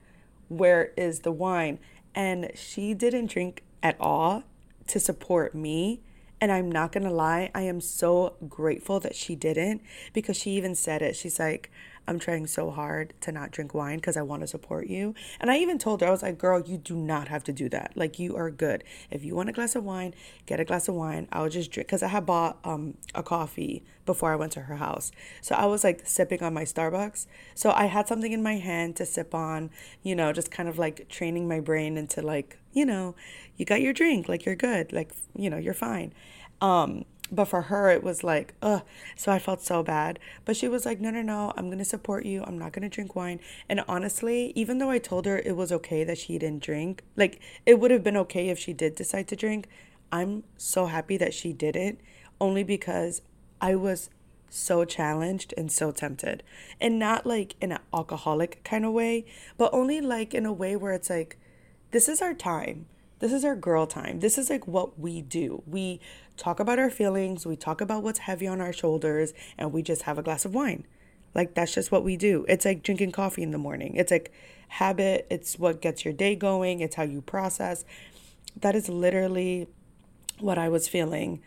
where 0.48 0.94
is 0.96 1.20
the 1.20 1.32
wine? 1.34 1.78
And 2.16 2.52
she 2.56 2.94
didn't 2.94 3.26
drink 3.32 3.64
at 3.84 3.98
all 4.00 4.46
to 4.88 4.98
support 4.98 5.56
me. 5.56 6.00
And 6.40 6.54
I'm 6.54 6.72
not 6.72 6.94
gonna 6.94 7.12
lie, 7.12 7.52
I 7.54 7.64
am 7.64 7.82
so 7.82 8.38
grateful 8.48 9.02
that 9.02 9.14
she 9.14 9.36
didn't 9.36 9.82
because 10.14 10.38
she 10.38 10.52
even 10.52 10.74
said 10.74 11.02
it. 11.02 11.18
She's 11.18 11.38
like, 11.38 11.70
I'm 12.08 12.20
trying 12.20 12.48
so 12.48 12.72
hard 12.72 13.14
to 13.22 13.32
not 13.32 13.52
drink 13.52 13.74
wine 13.74 13.98
because 13.98 14.18
I 14.18 14.22
want 14.22 14.42
to 14.42 14.48
support 14.48 14.88
you. 14.88 15.16
And 15.40 15.50
I 15.50 15.58
even 15.58 15.78
told 15.78 16.02
her, 16.02 16.08
I 16.08 16.12
was 16.12 16.24
like, 16.24 16.38
girl, 16.38 16.62
you 16.62 16.78
do 16.78 16.96
not 16.96 17.28
have 17.30 17.44
to 17.46 17.54
do 17.54 17.70
that. 17.70 17.94
Like, 17.96 18.20
you 18.20 18.36
are 18.36 18.52
good. 18.52 18.84
If 19.10 19.24
you 19.24 19.36
want 19.36 19.50
a 19.50 19.54
glass 19.54 19.76
of 19.76 19.84
wine, 19.84 20.14
get 20.46 20.60
a 20.60 20.66
glass 20.66 20.88
of 20.88 20.96
wine. 20.96 21.28
I'll 21.32 21.50
just 21.50 21.72
drink 21.72 21.88
because 21.88 22.04
I 22.04 22.08
had 22.08 22.26
bought 22.26 22.60
um, 22.64 22.96
a 23.14 23.24
coffee 23.24 23.84
before 24.06 24.32
I 24.32 24.36
went 24.36 24.52
to 24.54 24.62
her 24.62 24.76
house. 24.76 25.12
So 25.42 25.56
I 25.56 25.66
was 25.66 25.84
like 25.84 26.02
sipping 26.06 26.44
on 26.44 26.54
my 26.54 26.64
Starbucks. 26.64 27.26
So 27.56 27.72
I 27.72 27.86
had 27.86 28.08
something 28.08 28.32
in 28.32 28.44
my 28.44 28.58
hand 28.58 28.96
to 28.98 29.06
sip 29.06 29.34
on, 29.34 29.72
you 30.04 30.16
know, 30.16 30.32
just 30.32 30.52
kind 30.52 30.70
of 30.70 30.78
like 30.78 31.10
training 31.10 31.48
my 31.48 31.60
brain 31.60 31.98
into 31.98 32.22
like, 32.22 32.60
you 32.74 32.86
know, 32.86 33.16
you 33.58 33.66
got 33.66 33.82
your 33.82 33.94
drink, 33.94 34.30
like 34.30 34.46
you're 34.46 34.56
good, 34.56 34.94
like, 34.94 35.12
you 35.36 35.50
know, 35.50 35.58
you're 35.58 35.74
fine. 35.74 36.14
Um, 36.62 37.06
but 37.32 37.46
for 37.46 37.64
her 37.64 37.90
it 37.90 38.04
was 38.04 38.24
like 38.24 38.54
ugh. 38.62 38.84
So 39.16 39.32
i 39.32 39.40
felt 39.40 39.62
so 39.62 39.84
bad. 39.84 40.20
But 40.46 40.56
she 40.56 40.68
was 40.68 40.86
like 40.86 41.00
no 41.00 41.10
no 41.10 41.22
no. 41.22 41.54
I'm 41.58 41.70
gonna 41.70 41.86
support 41.86 42.26
you. 42.26 42.44
I'm 42.44 42.58
not 42.58 42.74
gonna 42.74 42.90
drink 42.90 43.16
wine. 43.16 43.40
And 43.70 43.84
honestly 43.88 44.54
even 44.56 44.78
though 44.78 44.90
i 44.90 45.00
told 45.00 45.26
her 45.26 45.40
it 45.40 45.56
was 45.56 45.72
okay 45.72 46.04
that 46.04 46.18
she 46.18 46.38
didn't 46.38 46.64
drink 46.64 47.04
like 47.16 47.40
it 47.66 47.80
would 47.80 47.92
have 47.92 48.04
been 48.04 48.18
okay 48.18 48.50
if 48.50 48.60
she 48.60 48.74
did 48.74 48.96
decide 48.96 49.28
to 49.30 49.36
drink. 49.36 49.68
I'm 50.12 50.44
so 50.58 50.86
happy 50.86 51.18
that 51.18 51.34
she 51.34 51.52
didn't 51.52 52.00
only 52.40 52.64
because 52.64 53.22
i 53.62 53.76
was 53.76 54.10
so 54.48 54.86
challenged 54.86 55.54
and 55.58 55.72
so 55.72 55.92
tempted. 55.92 56.44
And 56.80 57.00
not 57.00 57.26
like 57.26 57.56
in 57.60 57.72
an 57.72 57.80
alcoholic 57.94 58.64
kind 58.64 58.86
of 58.86 58.94
way 58.94 59.26
but 59.58 59.74
only 59.74 60.00
like 60.00 60.34
in 60.34 60.46
a 60.46 60.54
way 60.54 60.76
where 60.76 60.94
it's 60.94 61.10
like 61.10 61.38
this 61.92 62.08
is 62.08 62.22
our 62.22 62.34
time 62.34 62.86
this 63.20 63.32
is 63.32 63.46
our 63.46 63.56
girl 63.56 63.88
time. 63.88 64.20
This 64.20 64.38
is 64.38 64.50
like 64.50 64.68
what 64.68 65.00
we 65.00 65.22
do. 65.22 65.64
We 65.66 66.02
talk 66.38 66.60
about 66.60 66.80
our 66.80 66.90
feelings, 66.90 67.46
we 67.46 67.56
talk 67.56 67.82
about 67.82 68.04
what's 68.04 68.20
heavy 68.20 68.48
on 68.48 68.60
our 68.60 68.74
shoulders, 68.74 69.34
and 69.58 69.72
we 69.72 69.82
just 69.82 70.04
have 70.04 70.18
a 70.18 70.24
glass 70.24 70.46
of 70.46 70.54
wine. 70.54 70.86
Like 71.34 71.54
that's 71.54 71.74
just 71.74 71.92
what 71.92 72.04
we 72.04 72.18
do. 72.18 72.46
It's 72.48 72.66
like 72.66 72.84
drinking 72.84 73.12
coffee 73.12 73.44
in 73.44 73.52
the 73.52 73.58
morning. 73.58 73.96
It's 73.96 74.12
like 74.12 74.32
habit, 74.68 75.28
it's 75.30 75.58
what 75.58 75.82
gets 75.82 76.04
your 76.04 76.14
day 76.14 76.36
going, 76.36 76.82
it's 76.82 76.96
how 76.96 77.04
you 77.04 77.22
process. 77.22 77.86
That 78.60 78.76
is 78.76 78.90
literally 78.90 79.68
what 80.40 80.58
I 80.58 80.70
was 80.70 80.88
feeling 80.88 81.42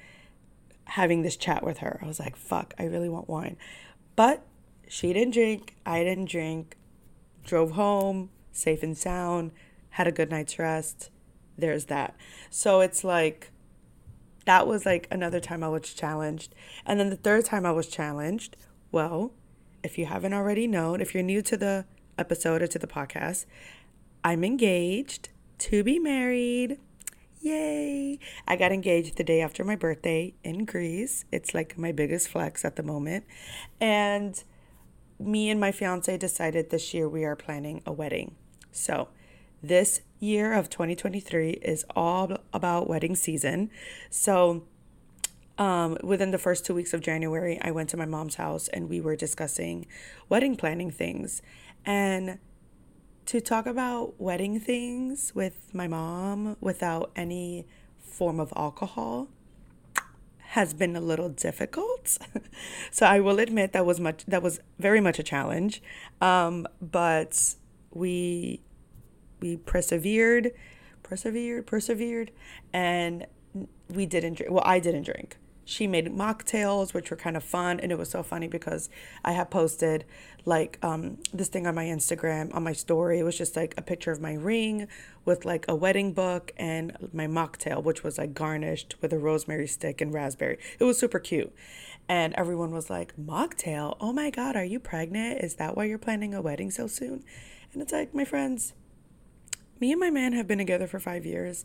having 0.84 1.20
this 1.20 1.36
chat 1.36 1.62
with 1.62 1.78
her. 1.78 2.00
I 2.02 2.06
was 2.06 2.18
like, 2.18 2.34
fuck, 2.34 2.72
I 2.78 2.84
really 2.84 3.10
want 3.10 3.28
wine. 3.28 3.58
But 4.16 4.42
she 4.88 5.12
didn't 5.12 5.34
drink, 5.34 5.76
I 5.84 6.02
didn't 6.02 6.30
drink, 6.30 6.76
drove 7.44 7.72
home, 7.72 8.30
safe 8.52 8.82
and 8.82 8.96
sound, 8.96 9.52
had 9.90 10.06
a 10.06 10.12
good 10.12 10.30
night's 10.30 10.58
rest 10.58 11.10
there's 11.58 11.86
that. 11.86 12.14
So 12.50 12.80
it's 12.80 13.04
like 13.04 13.50
that 14.46 14.66
was 14.66 14.86
like 14.86 15.06
another 15.10 15.40
time 15.40 15.62
I 15.62 15.68
was 15.68 15.92
challenged. 15.92 16.54
And 16.86 16.98
then 16.98 17.10
the 17.10 17.16
third 17.16 17.44
time 17.44 17.66
I 17.66 17.72
was 17.72 17.88
challenged, 17.88 18.56
well, 18.90 19.32
if 19.82 19.98
you 19.98 20.06
haven't 20.06 20.32
already 20.32 20.66
known, 20.66 21.00
if 21.00 21.12
you're 21.12 21.22
new 21.22 21.42
to 21.42 21.56
the 21.56 21.84
episode 22.16 22.62
or 22.62 22.66
to 22.66 22.78
the 22.78 22.86
podcast, 22.86 23.44
I'm 24.24 24.44
engaged 24.44 25.28
to 25.58 25.84
be 25.84 25.98
married. 25.98 26.78
Yay! 27.40 28.18
I 28.46 28.56
got 28.56 28.72
engaged 28.72 29.16
the 29.16 29.24
day 29.24 29.40
after 29.40 29.64
my 29.64 29.76
birthday 29.76 30.34
in 30.42 30.64
Greece. 30.64 31.24
It's 31.30 31.54
like 31.54 31.78
my 31.78 31.92
biggest 31.92 32.28
flex 32.28 32.64
at 32.64 32.76
the 32.76 32.82
moment. 32.82 33.24
And 33.80 34.42
me 35.18 35.50
and 35.50 35.60
my 35.60 35.72
fiance 35.72 36.16
decided 36.16 36.70
this 36.70 36.94
year 36.94 37.08
we 37.08 37.24
are 37.24 37.36
planning 37.36 37.82
a 37.86 37.92
wedding. 37.92 38.34
So, 38.72 39.08
this 39.62 40.00
year 40.20 40.52
of 40.52 40.68
2023 40.68 41.50
is 41.62 41.84
all 41.94 42.38
about 42.52 42.88
wedding 42.88 43.14
season. 43.14 43.70
So, 44.10 44.64
um, 45.56 45.98
within 46.04 46.30
the 46.30 46.38
first 46.38 46.64
two 46.64 46.74
weeks 46.74 46.94
of 46.94 47.00
January, 47.00 47.58
I 47.60 47.72
went 47.72 47.88
to 47.90 47.96
my 47.96 48.06
mom's 48.06 48.36
house 48.36 48.68
and 48.68 48.88
we 48.88 49.00
were 49.00 49.16
discussing 49.16 49.86
wedding 50.28 50.56
planning 50.56 50.90
things. 50.90 51.42
And 51.84 52.38
to 53.26 53.40
talk 53.40 53.66
about 53.66 54.20
wedding 54.20 54.60
things 54.60 55.34
with 55.34 55.74
my 55.74 55.88
mom 55.88 56.56
without 56.60 57.10
any 57.16 57.66
form 57.98 58.40
of 58.40 58.52
alcohol 58.56 59.28
has 60.38 60.72
been 60.72 60.96
a 60.96 61.00
little 61.00 61.28
difficult. 61.28 62.18
so 62.90 63.04
I 63.04 63.20
will 63.20 63.38
admit 63.38 63.72
that 63.72 63.84
was 63.84 64.00
much 64.00 64.24
that 64.26 64.42
was 64.42 64.60
very 64.78 65.00
much 65.00 65.18
a 65.18 65.22
challenge. 65.22 65.82
Um, 66.22 66.66
but 66.80 67.54
we 67.90 68.62
we 69.40 69.56
persevered, 69.56 70.52
persevered, 71.02 71.66
persevered, 71.66 72.30
and 72.72 73.26
we 73.88 74.06
didn't 74.06 74.34
drink. 74.34 74.52
Well, 74.52 74.64
I 74.66 74.78
didn't 74.80 75.04
drink. 75.04 75.36
she 75.68 75.86
made 75.86 76.06
mocktails, 76.06 76.94
which 76.94 77.10
were 77.10 77.16
kind 77.16 77.36
of 77.36 77.44
fun. 77.44 77.78
And 77.78 77.92
it 77.92 77.98
was 77.98 78.08
so 78.08 78.22
funny 78.22 78.48
because 78.48 78.88
I 79.22 79.32
had 79.32 79.50
posted 79.50 80.06
like 80.46 80.78
um, 80.82 81.18
this 81.30 81.48
thing 81.48 81.66
on 81.66 81.74
my 81.74 81.84
Instagram, 81.84 82.54
on 82.54 82.62
my 82.62 82.72
story. 82.72 83.18
It 83.18 83.22
was 83.22 83.36
just 83.36 83.54
like 83.54 83.74
a 83.76 83.82
picture 83.82 84.10
of 84.10 84.18
my 84.18 84.32
ring 84.32 84.88
with 85.26 85.44
like 85.44 85.66
a 85.68 85.74
wedding 85.74 86.14
book 86.14 86.52
and 86.56 86.96
my 87.12 87.26
mocktail, 87.26 87.82
which 87.82 88.02
was 88.02 88.16
like 88.16 88.32
garnished 88.32 88.96
with 89.02 89.12
a 89.12 89.18
rosemary 89.18 89.66
stick 89.66 90.00
and 90.00 90.14
raspberry. 90.14 90.58
It 90.80 90.84
was 90.84 90.98
super 90.98 91.18
cute. 91.18 91.54
And 92.08 92.32
everyone 92.32 92.70
was 92.70 92.88
like, 92.88 93.14
mocktail? 93.18 93.98
Oh 94.00 94.14
my 94.14 94.30
God, 94.30 94.56
are 94.56 94.64
you 94.64 94.80
pregnant? 94.80 95.44
Is 95.44 95.56
that 95.56 95.76
why 95.76 95.84
you're 95.84 95.98
planning 95.98 96.32
a 96.32 96.40
wedding 96.40 96.70
so 96.70 96.86
soon? 96.86 97.22
And 97.74 97.82
it's 97.82 97.92
like, 97.92 98.14
my 98.14 98.24
friends, 98.24 98.72
me 99.80 99.92
and 99.92 100.00
my 100.00 100.10
man 100.10 100.32
have 100.32 100.46
been 100.46 100.58
together 100.58 100.86
for 100.86 100.98
five 100.98 101.24
years. 101.24 101.64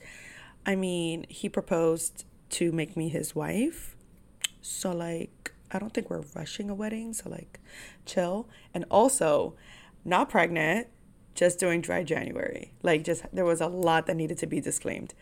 I 0.65 0.75
mean, 0.75 1.25
he 1.29 1.49
proposed 1.49 2.25
to 2.51 2.71
make 2.71 2.95
me 2.95 3.09
his 3.09 3.35
wife. 3.35 3.95
So, 4.61 4.91
like, 4.91 5.53
I 5.71 5.79
don't 5.79 5.93
think 5.93 6.09
we're 6.09 6.23
rushing 6.35 6.69
a 6.69 6.75
wedding. 6.75 7.13
So, 7.13 7.29
like, 7.29 7.59
chill. 8.05 8.47
And 8.73 8.85
also, 8.89 9.55
not 10.05 10.29
pregnant, 10.29 10.87
just 11.35 11.59
doing 11.59 11.81
dry 11.81 12.03
January. 12.03 12.73
Like, 12.81 13.03
just 13.03 13.23
there 13.33 13.45
was 13.45 13.61
a 13.61 13.67
lot 13.67 14.05
that 14.05 14.15
needed 14.15 14.37
to 14.39 14.47
be 14.47 14.61
disclaimed. 14.61 15.13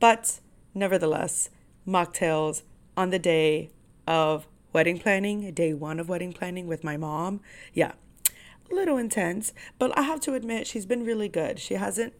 But 0.00 0.40
nevertheless, 0.74 1.50
mocktails 1.86 2.62
on 2.96 3.10
the 3.10 3.18
day 3.18 3.70
of 4.06 4.46
wedding 4.72 4.98
planning, 4.98 5.52
day 5.52 5.72
one 5.74 6.00
of 6.00 6.08
wedding 6.08 6.32
planning 6.32 6.66
with 6.66 6.82
my 6.82 6.96
mom. 6.96 7.40
Yeah, 7.72 7.92
a 8.70 8.74
little 8.74 8.96
intense, 8.96 9.52
but 9.78 9.96
I 9.96 10.02
have 10.02 10.20
to 10.20 10.34
admit, 10.34 10.66
she's 10.66 10.86
been 10.86 11.04
really 11.04 11.28
good. 11.28 11.58
She 11.58 11.74
hasn't 11.74 12.14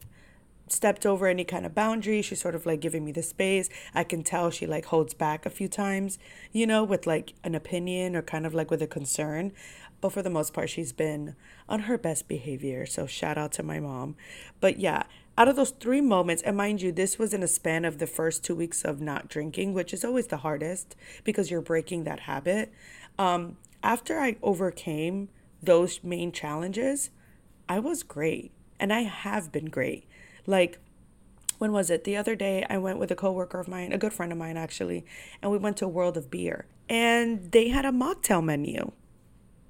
stepped 0.69 1.05
over 1.05 1.27
any 1.27 1.45
kind 1.45 1.67
of 1.67 1.75
boundary. 1.75 2.23
She's 2.23 2.41
sort 2.41 2.55
of 2.55 2.67
like 2.67 2.81
giving 2.81 3.05
me 3.05 3.13
the 3.13 3.23
space. 3.23 3.69
I 3.95 4.05
can 4.05 4.23
tell 4.23 4.51
she 4.51 4.67
like 4.67 4.87
holds 4.87 5.15
back 5.15 5.45
a 5.45 5.51
few 5.51 5.69
times, 5.69 6.19
you 6.53 6.67
know, 6.67 6.85
with 6.85 7.07
like 7.07 7.35
an 7.45 7.55
opinion 7.55 8.17
or 8.17 8.23
kind 8.23 8.47
of 8.47 8.55
like 8.55 8.71
with 8.71 8.83
a 8.83 8.87
concern. 8.87 9.53
But 10.01 10.13
for 10.13 10.23
the 10.23 10.31
most 10.31 10.53
part, 10.53 10.69
she's 10.69 10.93
been 10.93 11.37
on 11.69 11.81
her 11.81 11.97
best 11.97 12.27
behavior. 12.27 12.87
So 12.87 13.07
shout 13.07 13.39
out 13.39 13.53
to 13.53 13.63
my 13.63 13.79
mom. 13.79 14.17
But 14.61 14.79
yeah, 14.79 15.05
out 15.39 15.49
of 15.49 15.57
those 15.57 15.71
three 15.71 16.01
moments, 16.01 16.43
and 16.43 16.57
mind 16.57 16.83
you, 16.83 16.93
this 16.93 17.19
was 17.19 17.33
in 17.33 17.43
a 17.43 17.49
span 17.49 17.85
of 17.85 17.99
the 17.99 18.07
first 18.07 18.45
two 18.45 18.55
weeks 18.55 18.83
of 18.83 19.01
not 19.01 19.29
drinking, 19.29 19.73
which 19.73 19.95
is 19.95 20.05
always 20.05 20.27
the 20.27 20.39
hardest 20.39 20.97
because 21.25 21.51
you're 21.51 21.61
breaking 21.61 22.05
that 22.05 22.21
habit. 22.21 22.73
Um, 23.19 23.57
after 23.83 24.19
I 24.19 24.37
overcame 24.43 25.29
those 25.63 26.01
main 26.03 26.33
challenges, 26.33 27.11
I 27.69 27.79
was 27.79 28.03
great. 28.03 28.51
And 28.81 28.93
I 28.93 29.03
have 29.03 29.53
been 29.53 29.67
great. 29.67 30.09
Like, 30.47 30.79
when 31.59 31.73
was 31.73 31.91
it? 31.91 32.05
The 32.05 32.17
other 32.17 32.35
day, 32.35 32.67
I 32.69 32.79
went 32.79 32.99
with 32.99 33.11
a 33.11 33.17
coworker 33.17 33.61
of 33.61 33.69
mine, 33.69 33.93
a 33.93 33.99
good 33.99 34.13
friend 34.13 34.33
of 34.33 34.39
mine 34.39 34.57
actually, 34.57 35.05
and 35.41 35.53
we 35.53 35.59
went 35.59 35.77
to 35.77 35.87
World 35.87 36.17
of 36.17 36.31
Beer, 36.31 36.67
and 36.89 37.53
they 37.53 37.69
had 37.69 37.85
a 37.85 37.93
mocktail 37.93 38.43
menu. 38.43 38.91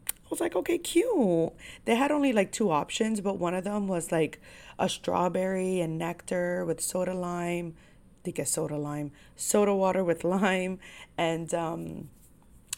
I 0.09 0.29
was 0.31 0.41
like, 0.41 0.57
okay, 0.57 0.79
cute. 0.79 1.53
They 1.85 1.95
had 1.95 2.11
only 2.11 2.33
like 2.33 2.51
two 2.51 2.71
options, 2.71 3.21
but 3.21 3.39
one 3.39 3.55
of 3.55 3.65
them 3.65 3.89
was 3.89 4.11
like 4.11 4.41
a 4.79 4.89
strawberry 4.89 5.81
and 5.81 5.99
nectar 5.99 6.65
with 6.65 6.81
soda 6.81 7.13
lime. 7.13 7.75
I 7.77 8.25
think 8.25 8.39
it's 8.39 8.53
soda 8.53 8.79
lime, 8.79 9.13
soda 9.37 9.75
water 9.75 10.03
with 10.03 10.25
lime, 10.25 10.79
and 11.19 11.53
um, 11.53 12.09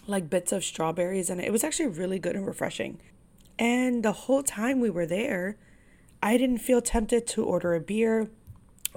like 0.09 0.29
bits 0.29 0.51
of 0.51 0.65
strawberries, 0.65 1.31
and 1.31 1.41
it 1.41 1.53
was 1.53 1.63
actually 1.63 1.91
really 1.91 2.19
good 2.19 2.35
and 2.35 2.47
refreshing. 2.47 3.01
And 3.59 4.03
the 4.03 4.13
whole 4.13 4.43
time 4.43 4.81
we 4.81 4.91
were 4.91 5.07
there, 5.07 5.57
I 6.25 6.39
didn't 6.39 6.61
feel 6.61 6.81
tempted 6.81 7.27
to 7.27 7.45
order 7.45 7.75
a 7.75 7.81
beer, 7.81 8.31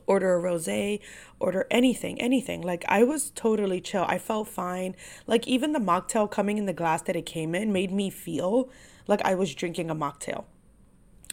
order 0.05 0.37
a 0.37 0.41
rosé, 0.41 1.01
order 1.41 1.67
anything, 1.69 2.21
anything. 2.21 2.61
Like 2.61 2.85
I 2.87 3.03
was 3.03 3.31
totally 3.31 3.81
chill. 3.81 4.05
I 4.07 4.17
felt 4.17 4.47
fine. 4.47 4.95
Like 5.27 5.45
even 5.45 5.73
the 5.73 5.79
mocktail 5.79 6.31
coming 6.31 6.57
in 6.57 6.67
the 6.67 6.73
glass 6.73 7.01
that 7.01 7.17
it 7.17 7.25
came 7.25 7.53
in 7.53 7.73
made 7.73 7.91
me 7.91 8.09
feel 8.09 8.69
like 9.07 9.21
I 9.25 9.35
was 9.35 9.53
drinking 9.53 9.89
a 9.89 9.95
mocktail. 9.95 10.45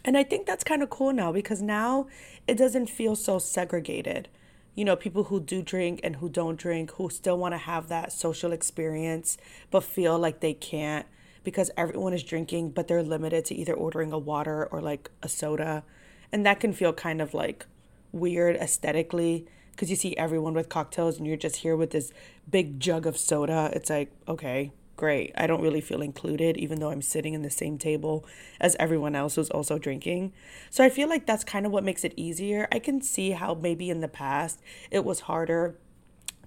And 0.04 0.18
I 0.18 0.24
think 0.24 0.46
that's 0.46 0.64
kind 0.64 0.82
of 0.82 0.90
cool 0.90 1.12
now 1.12 1.30
because 1.30 1.62
now 1.62 2.08
it 2.48 2.58
doesn't 2.58 2.90
feel 2.90 3.14
so 3.14 3.38
segregated. 3.38 4.28
You 4.74 4.84
know, 4.84 4.96
people 4.96 5.24
who 5.24 5.38
do 5.38 5.62
drink 5.62 6.00
and 6.02 6.16
who 6.16 6.28
don't 6.28 6.58
drink, 6.58 6.90
who 6.94 7.08
still 7.08 7.38
want 7.38 7.54
to 7.54 7.58
have 7.58 7.86
that 7.86 8.10
social 8.10 8.50
experience 8.50 9.38
but 9.70 9.84
feel 9.84 10.18
like 10.18 10.40
they 10.40 10.54
can't 10.54 11.06
because 11.44 11.70
everyone 11.76 12.14
is 12.14 12.22
drinking, 12.22 12.70
but 12.70 12.88
they're 12.88 13.02
limited 13.02 13.44
to 13.46 13.54
either 13.54 13.74
ordering 13.74 14.12
a 14.12 14.18
water 14.18 14.66
or 14.66 14.80
like 14.80 15.10
a 15.22 15.28
soda. 15.28 15.84
And 16.32 16.44
that 16.44 16.58
can 16.58 16.72
feel 16.72 16.92
kind 16.92 17.20
of 17.20 17.34
like 17.34 17.66
weird 18.10 18.56
aesthetically 18.56 19.46
because 19.72 19.90
you 19.90 19.96
see 19.96 20.16
everyone 20.16 20.54
with 20.54 20.68
cocktails 20.68 21.18
and 21.18 21.26
you're 21.26 21.36
just 21.36 21.56
here 21.56 21.76
with 21.76 21.90
this 21.90 22.12
big 22.48 22.80
jug 22.80 23.06
of 23.06 23.16
soda. 23.16 23.70
It's 23.74 23.90
like, 23.90 24.10
okay, 24.26 24.72
great. 24.96 25.32
I 25.36 25.46
don't 25.46 25.62
really 25.62 25.80
feel 25.80 26.00
included, 26.00 26.56
even 26.56 26.78
though 26.78 26.90
I'm 26.90 27.02
sitting 27.02 27.34
in 27.34 27.42
the 27.42 27.50
same 27.50 27.76
table 27.76 28.24
as 28.60 28.76
everyone 28.78 29.14
else 29.14 29.34
who's 29.34 29.50
also 29.50 29.78
drinking. 29.78 30.32
So 30.70 30.84
I 30.84 30.90
feel 30.90 31.08
like 31.08 31.26
that's 31.26 31.44
kind 31.44 31.66
of 31.66 31.72
what 31.72 31.84
makes 31.84 32.04
it 32.04 32.14
easier. 32.16 32.68
I 32.70 32.78
can 32.78 33.02
see 33.02 33.32
how 33.32 33.54
maybe 33.54 33.90
in 33.90 34.00
the 34.00 34.08
past 34.08 34.60
it 34.90 35.04
was 35.04 35.20
harder 35.20 35.76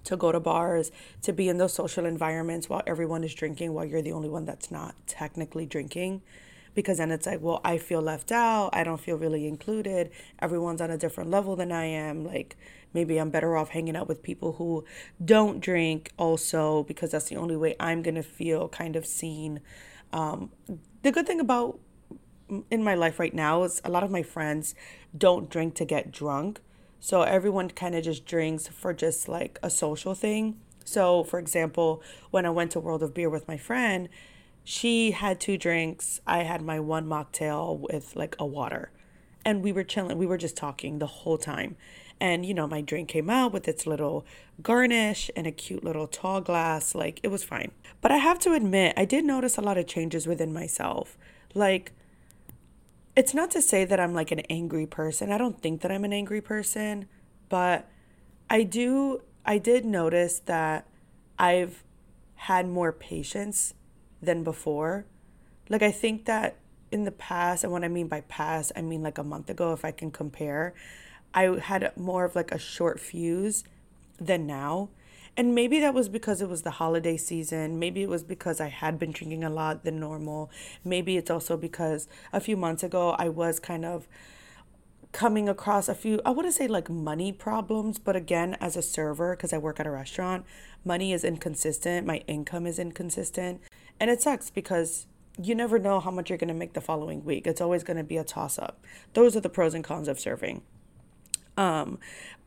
to 0.08 0.16
go 0.16 0.32
to 0.32 0.40
bars, 0.40 0.90
to 1.22 1.32
be 1.32 1.48
in 1.48 1.58
those 1.58 1.74
social 1.74 2.04
environments 2.04 2.68
while 2.68 2.82
everyone 2.86 3.22
is 3.24 3.34
drinking, 3.34 3.72
while 3.74 3.84
you're 3.84 4.02
the 4.02 4.12
only 4.12 4.28
one 4.28 4.44
that's 4.44 4.70
not 4.70 4.94
technically 5.06 5.66
drinking. 5.66 6.22
Because 6.74 6.98
then 6.98 7.10
it's 7.10 7.26
like, 7.26 7.40
well, 7.42 7.60
I 7.64 7.76
feel 7.76 8.00
left 8.00 8.30
out. 8.30 8.70
I 8.72 8.84
don't 8.84 9.00
feel 9.00 9.16
really 9.16 9.46
included. 9.46 10.10
Everyone's 10.38 10.80
on 10.80 10.90
a 10.90 10.98
different 10.98 11.30
level 11.30 11.56
than 11.56 11.72
I 11.72 11.86
am. 11.86 12.24
Like, 12.24 12.56
maybe 12.94 13.18
I'm 13.18 13.30
better 13.30 13.56
off 13.56 13.70
hanging 13.70 13.96
out 13.96 14.08
with 14.08 14.22
people 14.22 14.52
who 14.54 14.84
don't 15.22 15.60
drink 15.60 16.12
also, 16.16 16.84
because 16.84 17.10
that's 17.10 17.28
the 17.28 17.36
only 17.36 17.56
way 17.56 17.74
I'm 17.80 18.02
going 18.02 18.14
to 18.14 18.22
feel 18.22 18.68
kind 18.68 18.96
of 18.96 19.06
seen. 19.06 19.60
Um, 20.12 20.50
the 21.02 21.10
good 21.10 21.26
thing 21.26 21.40
about 21.40 21.80
in 22.70 22.82
my 22.82 22.94
life 22.94 23.18
right 23.18 23.34
now 23.34 23.64
is 23.64 23.82
a 23.84 23.90
lot 23.90 24.02
of 24.04 24.10
my 24.10 24.22
friends 24.22 24.74
don't 25.16 25.50
drink 25.50 25.74
to 25.74 25.84
get 25.84 26.10
drunk 26.12 26.60
so 27.00 27.22
everyone 27.22 27.70
kind 27.70 27.94
of 27.94 28.04
just 28.04 28.26
drinks 28.26 28.68
for 28.68 28.92
just 28.92 29.28
like 29.28 29.58
a 29.62 29.70
social 29.70 30.14
thing. 30.14 30.58
So, 30.84 31.22
for 31.24 31.38
example, 31.38 32.02
when 32.30 32.46
I 32.46 32.50
went 32.50 32.72
to 32.72 32.80
World 32.80 33.02
of 33.02 33.14
Beer 33.14 33.28
with 33.28 33.46
my 33.46 33.56
friend, 33.56 34.08
she 34.64 35.12
had 35.12 35.40
two 35.40 35.58
drinks. 35.58 36.20
I 36.26 36.44
had 36.44 36.62
my 36.62 36.80
one 36.80 37.06
mocktail 37.06 37.78
with 37.78 38.16
like 38.16 38.36
a 38.38 38.46
water. 38.46 38.90
And 39.44 39.62
we 39.62 39.72
were 39.72 39.84
chilling. 39.84 40.18
We 40.18 40.26
were 40.26 40.36
just 40.36 40.56
talking 40.56 40.98
the 40.98 41.06
whole 41.06 41.38
time. 41.38 41.76
And, 42.20 42.44
you 42.44 42.52
know, 42.52 42.66
my 42.66 42.80
drink 42.80 43.08
came 43.08 43.30
out 43.30 43.52
with 43.52 43.68
its 43.68 43.86
little 43.86 44.26
garnish 44.60 45.30
and 45.36 45.46
a 45.46 45.52
cute 45.52 45.84
little 45.84 46.06
tall 46.06 46.40
glass. 46.40 46.94
Like, 46.94 47.20
it 47.22 47.28
was 47.28 47.44
fine. 47.44 47.70
But 48.00 48.10
I 48.10 48.16
have 48.16 48.38
to 48.40 48.52
admit, 48.52 48.94
I 48.96 49.04
did 49.04 49.24
notice 49.24 49.56
a 49.56 49.62
lot 49.62 49.78
of 49.78 49.86
changes 49.86 50.26
within 50.26 50.52
myself. 50.52 51.16
Like, 51.54 51.92
it's 53.18 53.34
not 53.34 53.50
to 53.50 53.60
say 53.60 53.84
that 53.84 53.98
I'm 53.98 54.14
like 54.14 54.30
an 54.30 54.38
angry 54.48 54.86
person. 54.86 55.32
I 55.32 55.38
don't 55.38 55.60
think 55.60 55.80
that 55.80 55.90
I'm 55.90 56.04
an 56.04 56.12
angry 56.12 56.40
person, 56.40 57.08
but 57.48 57.90
I 58.48 58.62
do 58.62 59.22
I 59.44 59.58
did 59.58 59.84
notice 59.84 60.38
that 60.46 60.86
I've 61.36 61.82
had 62.36 62.68
more 62.68 62.92
patience 62.92 63.74
than 64.22 64.44
before. 64.44 65.04
Like 65.68 65.82
I 65.82 65.90
think 65.90 66.26
that 66.26 66.58
in 66.92 67.02
the 67.02 67.10
past, 67.10 67.64
and 67.64 67.72
what 67.72 67.82
I 67.82 67.88
mean 67.88 68.06
by 68.06 68.20
past, 68.20 68.70
I 68.76 68.82
mean 68.82 69.02
like 69.02 69.18
a 69.18 69.24
month 69.24 69.50
ago 69.50 69.72
if 69.72 69.84
I 69.84 69.90
can 69.90 70.12
compare, 70.12 70.72
I 71.34 71.58
had 71.58 71.90
more 71.96 72.24
of 72.24 72.36
like 72.36 72.52
a 72.52 72.58
short 72.58 73.00
fuse 73.00 73.64
than 74.20 74.46
now. 74.46 74.90
And 75.36 75.54
maybe 75.54 75.80
that 75.80 75.94
was 75.94 76.08
because 76.08 76.40
it 76.40 76.48
was 76.48 76.62
the 76.62 76.72
holiday 76.72 77.16
season. 77.16 77.78
Maybe 77.78 78.02
it 78.02 78.08
was 78.08 78.24
because 78.24 78.60
I 78.60 78.68
had 78.68 78.98
been 78.98 79.12
drinking 79.12 79.44
a 79.44 79.50
lot 79.50 79.84
than 79.84 80.00
normal. 80.00 80.50
Maybe 80.84 81.16
it's 81.16 81.30
also 81.30 81.56
because 81.56 82.08
a 82.32 82.40
few 82.40 82.56
months 82.56 82.82
ago 82.82 83.10
I 83.18 83.28
was 83.28 83.60
kind 83.60 83.84
of 83.84 84.08
coming 85.12 85.48
across 85.48 85.88
a 85.88 85.94
few, 85.94 86.20
I 86.24 86.30
wouldn't 86.30 86.54
say 86.54 86.68
like 86.68 86.90
money 86.90 87.32
problems, 87.32 87.98
but 87.98 88.14
again, 88.14 88.56
as 88.60 88.76
a 88.76 88.82
server, 88.82 89.34
because 89.34 89.52
I 89.52 89.58
work 89.58 89.80
at 89.80 89.86
a 89.86 89.90
restaurant, 89.90 90.44
money 90.84 91.12
is 91.12 91.24
inconsistent. 91.24 92.06
My 92.06 92.18
income 92.26 92.66
is 92.66 92.78
inconsistent. 92.78 93.60
And 94.00 94.10
it 94.10 94.22
sucks 94.22 94.50
because 94.50 95.06
you 95.40 95.54
never 95.54 95.78
know 95.78 96.00
how 96.00 96.10
much 96.10 96.30
you're 96.30 96.38
going 96.38 96.48
to 96.48 96.54
make 96.54 96.72
the 96.72 96.80
following 96.80 97.24
week. 97.24 97.46
It's 97.46 97.60
always 97.60 97.84
going 97.84 97.96
to 97.96 98.04
be 98.04 98.16
a 98.16 98.24
toss 98.24 98.58
up. 98.58 98.84
Those 99.14 99.36
are 99.36 99.40
the 99.40 99.48
pros 99.48 99.74
and 99.74 99.84
cons 99.84 100.08
of 100.08 100.20
serving. 100.20 100.62
Um, 101.56 101.98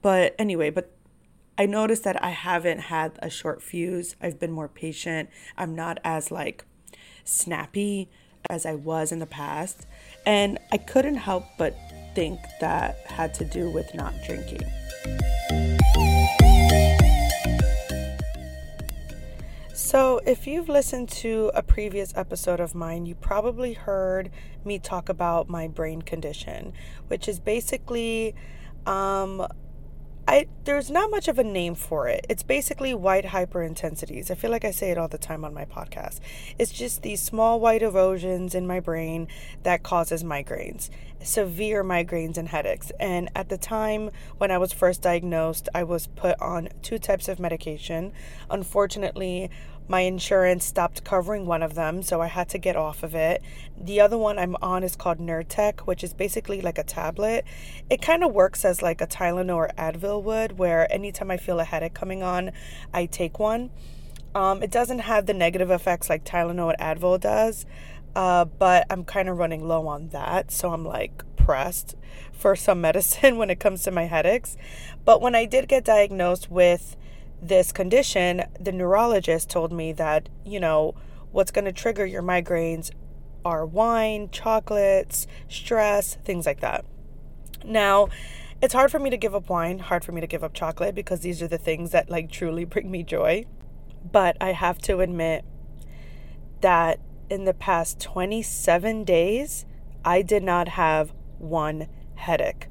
but 0.02 0.36
anyway, 0.38 0.70
but 0.70 0.92
I 1.62 1.68
noticed 1.68 2.06
that 2.06 2.24
I 2.24 2.32
haven't 2.32 2.80
had 2.80 3.20
a 3.22 3.30
short 3.30 3.62
fuse. 3.62 4.16
I've 4.20 4.40
been 4.40 4.52
more 4.52 4.68
patient. 4.68 5.30
I'm 5.56 5.76
not 5.76 6.00
as 6.04 6.32
like 6.32 6.66
snappy 7.24 8.10
as 8.50 8.66
I 8.66 8.74
was 8.74 9.12
in 9.12 9.20
the 9.20 9.28
past. 9.28 9.86
And 10.26 10.58
I 10.72 10.78
couldn't 10.80 11.18
help 11.18 11.46
but 11.60 11.78
think 12.16 12.40
that 12.62 12.98
had 13.06 13.36
to 13.36 13.46
do 13.46 13.70
with 13.70 13.94
not 13.94 14.16
drinking. 14.26 14.62
So, 19.76 20.20
if 20.26 20.48
you've 20.48 20.68
listened 20.68 21.10
to 21.10 21.52
a 21.54 21.62
previous 21.62 22.12
episode 22.18 22.60
of 22.60 22.74
mine, 22.74 23.06
you 23.06 23.14
probably 23.14 23.74
heard 23.74 24.32
me 24.66 24.80
talk 24.80 25.10
about 25.10 25.48
my 25.48 25.68
brain 25.68 26.02
condition, 26.02 26.74
which 27.08 27.28
is 27.28 27.40
basically 27.40 28.34
um, 28.88 29.46
I 30.32 30.48
there's 30.64 30.90
not 30.90 31.12
much 31.12 31.28
of 31.28 31.40
a 31.40 31.44
name 31.44 31.76
for 31.76 32.08
it. 32.08 32.26
It's 32.30 32.42
basically 32.42 32.94
white 32.94 33.26
hyperintensities. 33.26 34.32
I 34.32 34.36
feel 34.36 34.50
like 34.50 34.64
I 34.64 34.72
say 34.72 34.90
it 34.90 34.98
all 34.98 35.10
the 35.10 35.18
time 35.18 35.44
on 35.44 35.54
my 35.54 35.66
podcast. 35.66 36.22
It's 36.58 36.72
just 36.72 37.02
these 37.02 37.22
small 37.22 37.60
white 37.60 37.82
erosions 37.82 38.56
in 38.56 38.66
my 38.66 38.80
brain 38.80 39.28
that 39.64 39.84
causes 39.84 40.24
migraines, 40.24 40.90
severe 41.22 41.84
migraines 41.84 42.38
and 42.38 42.48
headaches. 42.48 42.94
And 42.98 43.30
at 43.36 43.50
the 43.50 43.58
time 43.58 44.10
when 44.38 44.52
I 44.52 44.58
was 44.58 44.72
first 44.72 45.02
diagnosed, 45.02 45.68
I 45.76 45.84
was 45.84 46.08
put 46.08 46.40
on 46.40 46.70
two 46.82 46.98
types 46.98 47.28
of 47.28 47.38
medication. 47.38 48.14
Unfortunately, 48.50 49.52
my 49.88 50.02
insurance 50.02 50.64
stopped 50.64 51.04
covering 51.04 51.46
one 51.46 51.62
of 51.62 51.76
them, 51.76 52.02
so 52.02 52.22
I 52.22 52.28
had 52.28 52.50
to 52.50 52.58
get 52.58 52.76
off 52.76 53.04
of 53.04 53.14
it. 53.14 53.42
The 53.80 54.00
other 54.00 54.18
one 54.18 54.40
I'm 54.40 54.56
on 54.62 54.84
is 54.84 54.96
called 54.96 55.20
Nurtec, 55.20 55.82
which 55.82 56.04
is 56.04 56.14
basically 56.14 56.62
like 56.62 56.78
a 56.78 56.84
tablet. 56.84 57.46
It 57.90 58.02
kind 58.02 58.24
of 58.24 58.32
works 58.32 58.64
as 58.64 58.82
like 58.82 59.02
a 59.02 59.08
Tylenol 59.08 59.56
or 59.56 59.72
Advil 59.78 60.24
would, 60.24 60.58
where 60.58 60.92
anytime 60.92 61.30
I 61.30 61.38
feel 61.38 61.60
a 61.60 61.66
headache 61.66 61.94
coming 61.94 62.24
on, 62.24 62.52
I 62.94 63.06
take 63.06 63.40
one. 63.40 63.70
Um, 64.34 64.64
it 64.64 64.72
doesn't 64.72 65.00
have 65.00 65.26
the 65.26 65.34
negative 65.34 65.72
effects 65.72 66.10
like 66.10 66.24
Tylenol 66.24 66.74
and 66.74 67.00
Advil 67.00 67.20
does, 67.20 67.66
uh, 68.16 68.46
but 68.46 68.86
I'm 68.90 69.04
kind 69.04 69.28
of 69.28 69.38
running 69.38 69.68
low 69.68 69.88
on 69.88 70.10
that, 70.10 70.52
so 70.52 70.72
I'm 70.72 70.86
like 70.86 71.24
pressed 71.36 71.96
for 72.32 72.56
some 72.56 72.80
medicine 72.88 73.38
when 73.38 73.50
it 73.50 73.60
comes 73.60 73.84
to 73.84 73.92
my 73.92 74.06
headaches. 74.06 74.56
But 75.04 75.22
when 75.22 75.36
I 75.36 75.46
did 75.46 75.68
get 75.68 75.84
diagnosed 75.84 76.50
with 76.50 76.96
this 77.42 77.72
condition, 77.72 78.44
the 78.60 78.72
neurologist 78.72 79.50
told 79.50 79.72
me 79.72 79.92
that, 79.94 80.30
you 80.46 80.60
know, 80.60 80.96
what's 81.32 81.52
going 81.52 81.66
to 81.66 81.72
trigger 81.72 82.06
your 82.06 82.22
migraines 82.22 82.92
are 83.44 83.66
wine, 83.66 84.30
chocolates, 84.32 85.28
stress, 85.50 86.16
things 86.24 86.46
like 86.46 86.60
that. 86.60 86.86
Now, 87.66 88.10
it's 88.62 88.74
hard 88.74 88.92
for 88.92 89.00
me 89.00 89.10
to 89.10 89.18
give 89.18 89.34
up 89.34 89.50
wine, 89.50 89.80
hard 89.80 90.06
for 90.06 90.12
me 90.12 90.22
to 90.22 90.28
give 90.28 90.44
up 90.44 90.54
chocolate 90.54 90.94
because 90.94 91.22
these 91.22 91.42
are 91.42 91.48
the 91.48 91.58
things 91.58 91.92
that 91.92 92.10
like 92.10 92.32
truly 92.32 92.66
bring 92.66 92.92
me 92.92 93.04
joy. 93.04 93.46
But 94.12 94.38
I 94.40 94.52
have 94.52 94.78
to 94.84 95.00
admit 95.00 95.44
that 96.62 97.00
in 97.30 97.46
the 97.46 97.54
past 97.54 98.00
27 98.00 99.04
days, 99.04 99.66
I 100.06 100.22
did 100.22 100.44
not 100.44 100.68
have 100.70 101.14
one 101.40 101.88
headache. 102.16 102.68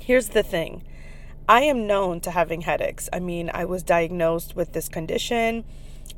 Here's 0.00 0.30
the 0.30 0.42
thing 0.42 0.82
I 1.48 1.62
am 1.62 1.86
known 1.86 2.20
to 2.20 2.30
having 2.30 2.62
headaches. 2.62 3.08
I 3.12 3.20
mean, 3.20 3.50
I 3.52 3.66
was 3.66 3.82
diagnosed 3.82 4.56
with 4.56 4.72
this 4.72 4.88
condition. 4.88 5.64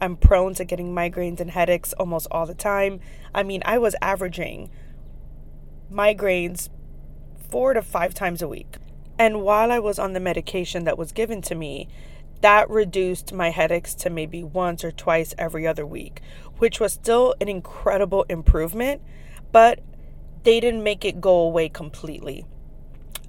I'm 0.01 0.17
prone 0.17 0.55
to 0.55 0.65
getting 0.65 0.95
migraines 0.95 1.41
and 1.41 1.51
headaches 1.51 1.93
almost 1.95 2.29
all 2.31 2.47
the 2.47 2.55
time. 2.55 3.01
I 3.35 3.43
mean, 3.43 3.63
I 3.65 3.79
was 3.79 3.97
averaging 4.01 4.71
migraines 5.91 6.69
four 7.51 7.75
to 7.75 7.83
five 7.83 8.15
times 8.15 8.41
a 8.41 8.49
week. 8.49 8.77
And 9.19 9.43
while 9.43 9.73
I 9.73 9.81
was 9.81 9.99
on 9.99 10.13
the 10.13 10.21
medication 10.21 10.85
that 10.85 10.99
was 10.99 11.11
given 11.11 11.43
to 11.43 11.57
me, 11.57 11.89
that 12.43 12.71
reduced 12.71 13.33
my 13.33 13.51
headaches 13.51 13.95
to 13.95 14.11
maybe 14.11 14.45
once 14.45 14.85
or 14.85 14.93
twice 14.93 15.35
every 15.39 15.67
other 15.67 15.87
week, 15.87 16.21
which 16.59 16.79
was 16.79 16.93
still 16.93 17.35
an 17.41 17.49
incredible 17.49 18.25
improvement, 18.29 19.03
but 19.51 19.81
they 20.45 20.61
didn't 20.61 20.85
make 20.85 21.05
it 21.05 21.21
go 21.21 21.35
away 21.41 21.69
completely. 21.69 22.47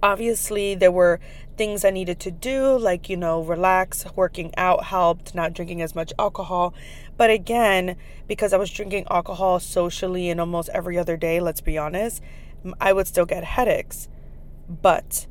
Obviously, 0.03 0.75
there 0.75 0.91
were 0.91 1.19
things 1.57 1.83
I 1.83 1.89
needed 1.89 2.19
to 2.21 2.31
do, 2.31 2.77
like, 2.77 3.09
you 3.09 3.17
know, 3.17 3.41
relax, 3.41 4.05
working 4.15 4.53
out 4.55 4.85
helped, 4.85 5.35
not 5.35 5.53
drinking 5.53 5.81
as 5.81 5.95
much 5.95 6.13
alcohol. 6.17 6.73
But 7.17 7.29
again, 7.29 7.97
because 8.27 8.53
I 8.53 8.57
was 8.57 8.71
drinking 8.71 9.05
alcohol 9.09 9.59
socially 9.59 10.29
and 10.29 10.39
almost 10.39 10.69
every 10.69 10.97
other 10.97 11.17
day, 11.17 11.39
let's 11.39 11.61
be 11.61 11.77
honest, 11.77 12.21
I 12.79 12.93
would 12.93 13.07
still 13.07 13.25
get 13.25 13.43
headaches. 13.43 14.07
But 14.69 15.27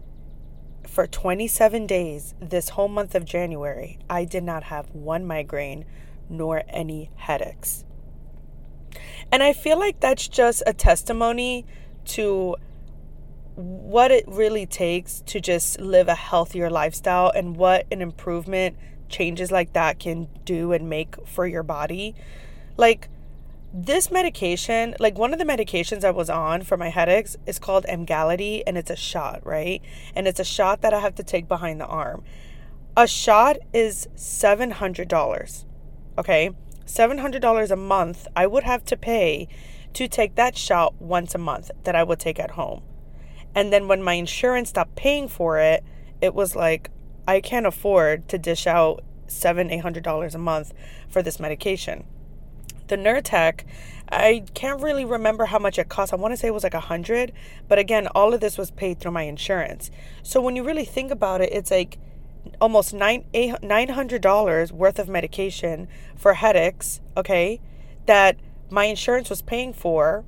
for 0.86 1.06
27 1.06 1.86
days, 1.86 2.34
this 2.40 2.70
whole 2.70 2.88
month 2.88 3.14
of 3.14 3.24
January, 3.24 3.98
I 4.08 4.24
did 4.24 4.44
not 4.44 4.64
have 4.64 4.90
one 4.94 5.26
migraine 5.26 5.84
nor 6.28 6.62
any 6.68 7.10
headaches. 7.16 7.84
And 9.30 9.42
I 9.42 9.52
feel 9.52 9.78
like 9.78 10.00
that's 10.00 10.28
just 10.28 10.62
a 10.66 10.72
testimony 10.72 11.66
to 12.06 12.56
what 13.56 14.10
it 14.10 14.24
really 14.28 14.66
takes 14.66 15.22
to 15.22 15.40
just 15.40 15.80
live 15.80 16.08
a 16.08 16.14
healthier 16.14 16.68
lifestyle 16.70 17.30
and 17.34 17.56
what 17.56 17.86
an 17.90 18.02
improvement 18.02 18.76
changes 19.08 19.50
like 19.50 19.72
that 19.72 19.98
can 19.98 20.28
do 20.44 20.72
and 20.72 20.88
make 20.88 21.16
for 21.26 21.46
your 21.46 21.62
body. 21.62 22.14
Like 22.76 23.08
this 23.72 24.10
medication, 24.10 24.94
like 25.00 25.16
one 25.18 25.32
of 25.32 25.38
the 25.38 25.44
medications 25.44 26.04
I 26.04 26.10
was 26.10 26.28
on 26.28 26.62
for 26.62 26.76
my 26.76 26.90
headaches 26.90 27.36
is 27.46 27.58
called 27.58 27.86
Emgality 27.86 28.66
and 28.66 28.76
it's 28.76 28.90
a 28.90 28.96
shot, 28.96 29.44
right? 29.46 29.80
And 30.14 30.28
it's 30.28 30.40
a 30.40 30.44
shot 30.44 30.82
that 30.82 30.92
I 30.92 31.00
have 31.00 31.14
to 31.14 31.22
take 31.22 31.48
behind 31.48 31.80
the 31.80 31.86
arm. 31.86 32.24
A 32.94 33.06
shot 33.06 33.56
is 33.72 34.06
$700. 34.16 35.64
Okay? 36.18 36.50
$700 36.84 37.70
a 37.70 37.76
month 37.76 38.28
I 38.36 38.46
would 38.46 38.64
have 38.64 38.84
to 38.86 38.96
pay 38.96 39.48
to 39.94 40.08
take 40.08 40.34
that 40.34 40.58
shot 40.58 41.00
once 41.00 41.34
a 41.34 41.38
month 41.38 41.70
that 41.84 41.96
I 41.96 42.02
would 42.02 42.18
take 42.18 42.38
at 42.38 42.52
home. 42.52 42.82
And 43.56 43.72
then 43.72 43.88
when 43.88 44.02
my 44.02 44.12
insurance 44.12 44.68
stopped 44.68 44.94
paying 44.94 45.26
for 45.28 45.58
it, 45.58 45.82
it 46.20 46.34
was 46.34 46.54
like, 46.54 46.90
I 47.26 47.40
can't 47.40 47.66
afford 47.66 48.28
to 48.28 48.38
dish 48.38 48.66
out 48.66 49.02
seven, 49.26 49.70
eight 49.70 49.80
hundred 49.80 50.04
dollars 50.04 50.34
a 50.34 50.38
month 50.38 50.72
for 51.08 51.22
this 51.22 51.40
medication. 51.40 52.04
The 52.88 52.96
Nurtec, 52.96 53.64
I 54.08 54.44
can't 54.54 54.80
really 54.80 55.04
remember 55.04 55.46
how 55.46 55.58
much 55.58 55.78
it 55.78 55.88
cost. 55.88 56.12
I 56.12 56.16
want 56.16 56.32
to 56.32 56.36
say 56.36 56.48
it 56.48 56.54
was 56.54 56.62
like 56.62 56.74
a 56.74 56.80
hundred, 56.80 57.32
but 57.66 57.78
again, 57.78 58.06
all 58.08 58.32
of 58.32 58.40
this 58.40 58.56
was 58.56 58.70
paid 58.70 59.00
through 59.00 59.10
my 59.12 59.22
insurance. 59.22 59.90
So 60.22 60.40
when 60.40 60.54
you 60.54 60.62
really 60.62 60.84
think 60.84 61.10
about 61.10 61.40
it, 61.40 61.50
it's 61.52 61.70
like 61.70 61.98
almost 62.60 62.94
nine 62.94 63.24
eight 63.34 63.60
nine 63.62 63.88
hundred 63.88 64.22
dollars 64.22 64.72
worth 64.72 64.98
of 64.98 65.08
medication 65.08 65.88
for 66.14 66.34
headaches. 66.34 67.00
Okay, 67.16 67.60
that 68.04 68.36
my 68.70 68.84
insurance 68.84 69.30
was 69.30 69.42
paying 69.42 69.72
for 69.72 70.24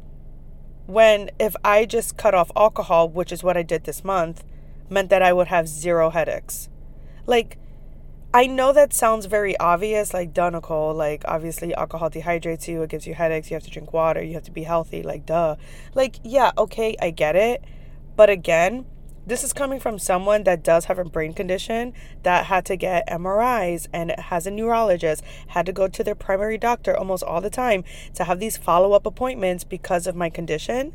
when 0.89 1.31
if 1.39 1.55
I 1.63 1.85
just 1.85 2.17
cut 2.17 2.35
off 2.35 2.51
alcohol, 2.57 3.11
which 3.11 3.31
is 3.31 3.45
what 3.45 3.59
I 3.59 3.63
did 3.63 3.85
this 3.85 4.03
month, 4.03 4.43
meant 4.89 5.11
that 5.11 5.21
I 5.21 5.35
would 5.35 5.49
have 5.49 5.69
zero 5.69 6.09
headaches. 6.09 6.71
Like, 7.27 7.59
I 8.33 8.47
know 8.47 8.73
that 8.73 8.95
sounds 8.95 9.27
very 9.27 9.55
obvious, 9.59 10.15
like, 10.15 10.33
duh, 10.33 10.49
Nicole, 10.49 10.95
like, 10.95 11.25
obviously 11.27 11.75
alcohol 11.75 12.09
dehydrates 12.09 12.69
you, 12.69 12.83
it 12.83 12.89
gives 12.89 13.07
you 13.07 13.13
headaches, 13.13 13.51
you 13.51 13.55
have 13.55 13.65
to 13.65 13.71
drink 13.71 13.93
water, 13.93 14.23
you 14.23 14.33
have 14.33 14.45
to 14.45 14.51
be 14.51 14.63
healthy, 14.63 15.03
like, 15.03 15.27
duh. 15.27 15.57
Like, 15.95 16.17
yeah, 16.25 16.53
okay, 16.57 16.97
I 17.03 17.11
get 17.11 17.37
it. 17.37 17.63
But 18.17 18.31
again, 18.31 18.87
this 19.29 19.45
is 19.45 19.53
coming 19.53 19.79
from 19.79 19.99
someone 19.99 20.45
that 20.45 20.65
does 20.65 20.87
have 20.87 20.99
a 20.99 21.05
brain 21.05 21.35
condition 21.35 21.93
that 22.23 22.47
had 22.47 22.65
to 22.65 22.77
get 22.77 23.07
MRIs 23.09 23.87
and 23.93 24.11
has 24.19 24.47
a 24.47 24.51
neurologist, 24.51 25.23
had 25.49 25.67
to 25.67 25.73
go 25.73 25.87
to 25.87 26.03
their 26.03 26.15
primary 26.15 26.57
doctor 26.57 26.97
almost 26.97 27.23
all 27.23 27.43
the 27.43 27.51
time 27.51 27.85
to 28.15 28.25
have 28.25 28.41
these 28.41 28.57
follow 28.57 28.95
up 28.95 29.05
appointments 29.05 29.65
because 29.65 30.07
of 30.07 30.17
my 30.17 30.31
condition, 30.31 30.95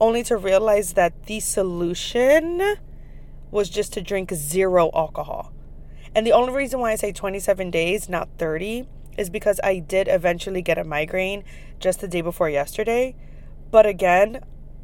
only 0.00 0.22
to 0.22 0.38
realize 0.38 0.94
that 0.94 1.26
the 1.26 1.38
solution 1.38 2.76
was 3.50 3.68
just 3.68 3.92
to 3.92 4.00
drink 4.00 4.32
zero 4.32 4.90
alcohol. 4.94 5.52
And 6.14 6.26
the 6.26 6.32
only 6.32 6.54
reason 6.54 6.80
why 6.80 6.92
I 6.92 6.96
say 6.96 7.12
27 7.12 7.70
days, 7.70 8.08
not 8.08 8.30
30, 8.38 8.88
is 9.18 9.28
because 9.28 9.60
I 9.62 9.80
did 9.80 10.08
eventually 10.08 10.62
get 10.62 10.78
a 10.78 10.84
migraine 10.84 11.44
just 11.78 12.00
the 12.00 12.08
day 12.08 12.22
before 12.22 12.48
yesterday. 12.48 13.14
But 13.70 13.84
again, 13.84 14.40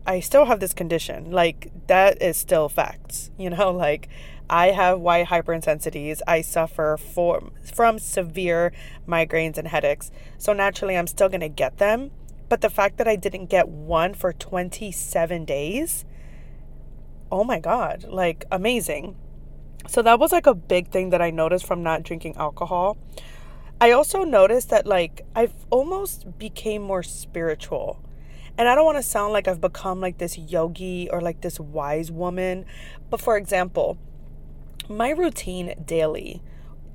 I 0.07 0.21
still 0.21 0.47
have 0.47 0.61
this 0.61 0.75
condition. 0.75 1.31
Like, 1.31 1.71
that 1.87 2.21
is 2.21 2.37
still 2.37 2.69
facts. 2.69 3.31
You 3.39 3.51
know, 3.51 3.71
like, 3.73 4.09
I 4.49 4.69
have 4.69 5.01
white 5.01 5.27
hyperintensities. 5.27 6.21
I 6.29 6.43
suffer 6.43 6.97
for, 6.97 7.51
from 7.65 7.99
severe 7.99 8.73
migraines 9.07 9.59
and 9.59 9.69
headaches. 9.69 10.11
So, 10.39 10.53
naturally, 10.53 10.97
I'm 10.97 11.07
still 11.07 11.29
going 11.29 11.41
to 11.41 11.49
get 11.49 11.79
them. 11.79 12.11
But 12.49 12.61
the 12.61 12.71
fact 12.71 12.99
that 12.99 13.09
I 13.09 13.17
didn't 13.17 13.47
get 13.47 13.69
one 13.69 14.15
for 14.15 14.33
27 14.33 15.45
days, 15.45 16.05
oh 17.31 17.45
my 17.45 17.59
God, 17.59 18.05
like, 18.09 18.45
amazing. 18.53 19.17
So, 19.89 20.03
that 20.03 20.19
was 20.21 20.31
like 20.33 20.47
a 20.47 20.55
big 20.55 20.89
thing 20.89 21.11
that 21.11 21.23
I 21.23 21.31
noticed 21.31 21.67
from 21.67 21.83
not 21.83 22.03
drinking 22.03 22.37
alcohol. 22.37 22.99
I 23.81 23.91
also 23.91 24.23
noticed 24.23 24.71
that, 24.71 24.87
like, 24.87 25.25
I've 25.35 25.55
almost 25.71 26.39
became 26.39 26.83
more 26.83 27.03
spiritual 27.03 28.01
and 28.59 28.69
I 28.69 28.75
don't 28.75 28.85
want 28.85 28.99
to 28.99 29.03
sound 29.03 29.33
like 29.33 29.49
I've 29.49 29.61
become 29.61 30.01
like 30.01 30.19
this 30.19 30.37
yogi 30.37 31.09
or 31.11 31.21
like 31.21 31.41
this 31.41 31.59
wise 31.59 32.11
woman, 32.11 32.65
but 33.11 33.21
for 33.21 33.37
example, 33.37 33.99
my 34.89 35.11
routine 35.11 35.75
daily 35.85 36.43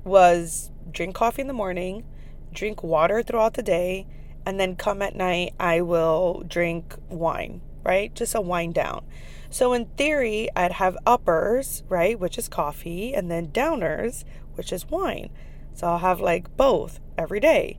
was 0.04 0.70
drink 0.90 1.14
coffee 1.14 1.42
in 1.42 1.48
the 1.48 1.54
morning, 1.54 2.04
drink 2.52 2.82
water 2.82 3.22
throughout 3.22 3.54
the 3.54 3.62
day, 3.62 4.06
and 4.46 4.58
then 4.58 4.76
come 4.76 5.02
at 5.02 5.14
night, 5.14 5.54
I 5.60 5.80
will 5.82 6.42
drink 6.46 6.96
wine, 7.08 7.60
right? 7.84 8.14
Just 8.14 8.34
a 8.34 8.40
wind 8.40 8.74
down. 8.74 9.04
So, 9.50 9.72
in 9.72 9.86
theory, 9.86 10.48
I'd 10.54 10.72
have 10.72 10.96
uppers, 11.06 11.82
right, 11.88 12.18
which 12.18 12.38
is 12.38 12.48
coffee, 12.48 13.14
and 13.14 13.30
then 13.30 13.48
downers, 13.48 14.24
which 14.54 14.72
is 14.72 14.88
wine. 14.88 15.30
So, 15.74 15.86
I'll 15.86 15.98
have 15.98 16.20
like 16.20 16.56
both 16.56 17.00
every 17.16 17.40
day. 17.40 17.78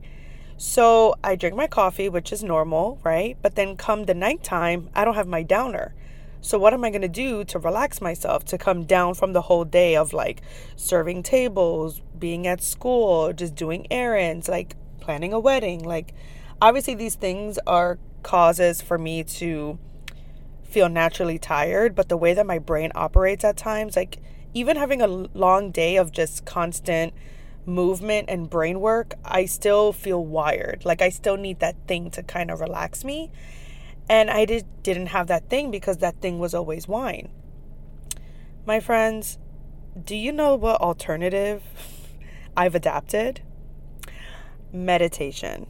So 0.62 1.14
I 1.24 1.36
drink 1.36 1.56
my 1.56 1.66
coffee, 1.66 2.10
which 2.10 2.34
is 2.34 2.44
normal, 2.44 3.00
right? 3.02 3.34
But 3.40 3.54
then 3.54 3.78
come 3.78 4.04
the 4.04 4.12
nighttime, 4.12 4.90
I 4.94 5.06
don't 5.06 5.14
have 5.14 5.26
my 5.26 5.42
downer. 5.42 5.94
So, 6.42 6.58
what 6.58 6.74
am 6.74 6.84
I 6.84 6.90
going 6.90 7.00
to 7.00 7.08
do 7.08 7.44
to 7.44 7.58
relax 7.58 8.02
myself, 8.02 8.44
to 8.44 8.58
come 8.58 8.84
down 8.84 9.14
from 9.14 9.32
the 9.32 9.40
whole 9.40 9.64
day 9.64 9.96
of 9.96 10.12
like 10.12 10.42
serving 10.76 11.22
tables, 11.22 12.02
being 12.18 12.46
at 12.46 12.62
school, 12.62 13.32
just 13.32 13.54
doing 13.54 13.86
errands, 13.90 14.50
like 14.50 14.76
planning 15.00 15.32
a 15.32 15.40
wedding? 15.40 15.82
Like, 15.82 16.12
obviously, 16.60 16.94
these 16.94 17.14
things 17.14 17.58
are 17.66 17.98
causes 18.22 18.82
for 18.82 18.98
me 18.98 19.24
to 19.24 19.78
feel 20.62 20.90
naturally 20.90 21.38
tired, 21.38 21.94
but 21.94 22.10
the 22.10 22.18
way 22.18 22.34
that 22.34 22.44
my 22.44 22.58
brain 22.58 22.92
operates 22.94 23.44
at 23.44 23.56
times, 23.56 23.96
like, 23.96 24.18
even 24.52 24.76
having 24.76 25.00
a 25.00 25.06
long 25.06 25.70
day 25.70 25.96
of 25.96 26.12
just 26.12 26.44
constant 26.44 27.14
movement 27.66 28.28
and 28.28 28.50
brain 28.50 28.80
work, 28.80 29.14
I 29.24 29.44
still 29.44 29.92
feel 29.92 30.24
wired. 30.24 30.84
Like, 30.84 31.02
I 31.02 31.08
still 31.08 31.36
need 31.36 31.60
that 31.60 31.76
thing 31.86 32.10
to 32.12 32.22
kind 32.22 32.50
of 32.50 32.60
relax 32.60 33.04
me. 33.04 33.30
And 34.08 34.30
I 34.30 34.44
did, 34.44 34.66
didn't 34.82 35.06
have 35.06 35.28
that 35.28 35.48
thing 35.48 35.70
because 35.70 35.98
that 35.98 36.20
thing 36.20 36.38
was 36.38 36.54
always 36.54 36.88
wine. 36.88 37.30
My 38.66 38.80
friends, 38.80 39.38
do 40.04 40.16
you 40.16 40.32
know 40.32 40.54
what 40.54 40.80
alternative 40.80 41.62
I've 42.56 42.74
adapted? 42.74 43.42
Meditation. 44.72 45.66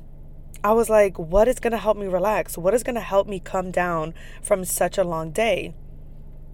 I 0.62 0.72
was 0.72 0.90
like, 0.90 1.18
what 1.18 1.48
is 1.48 1.58
going 1.58 1.72
to 1.72 1.78
help 1.78 1.96
me 1.96 2.06
relax? 2.06 2.58
What 2.58 2.74
is 2.74 2.82
going 2.82 2.96
to 2.96 3.00
help 3.00 3.26
me 3.26 3.40
come 3.40 3.70
down 3.70 4.14
from 4.42 4.64
such 4.64 4.98
a 4.98 5.04
long 5.04 5.30
day? 5.30 5.74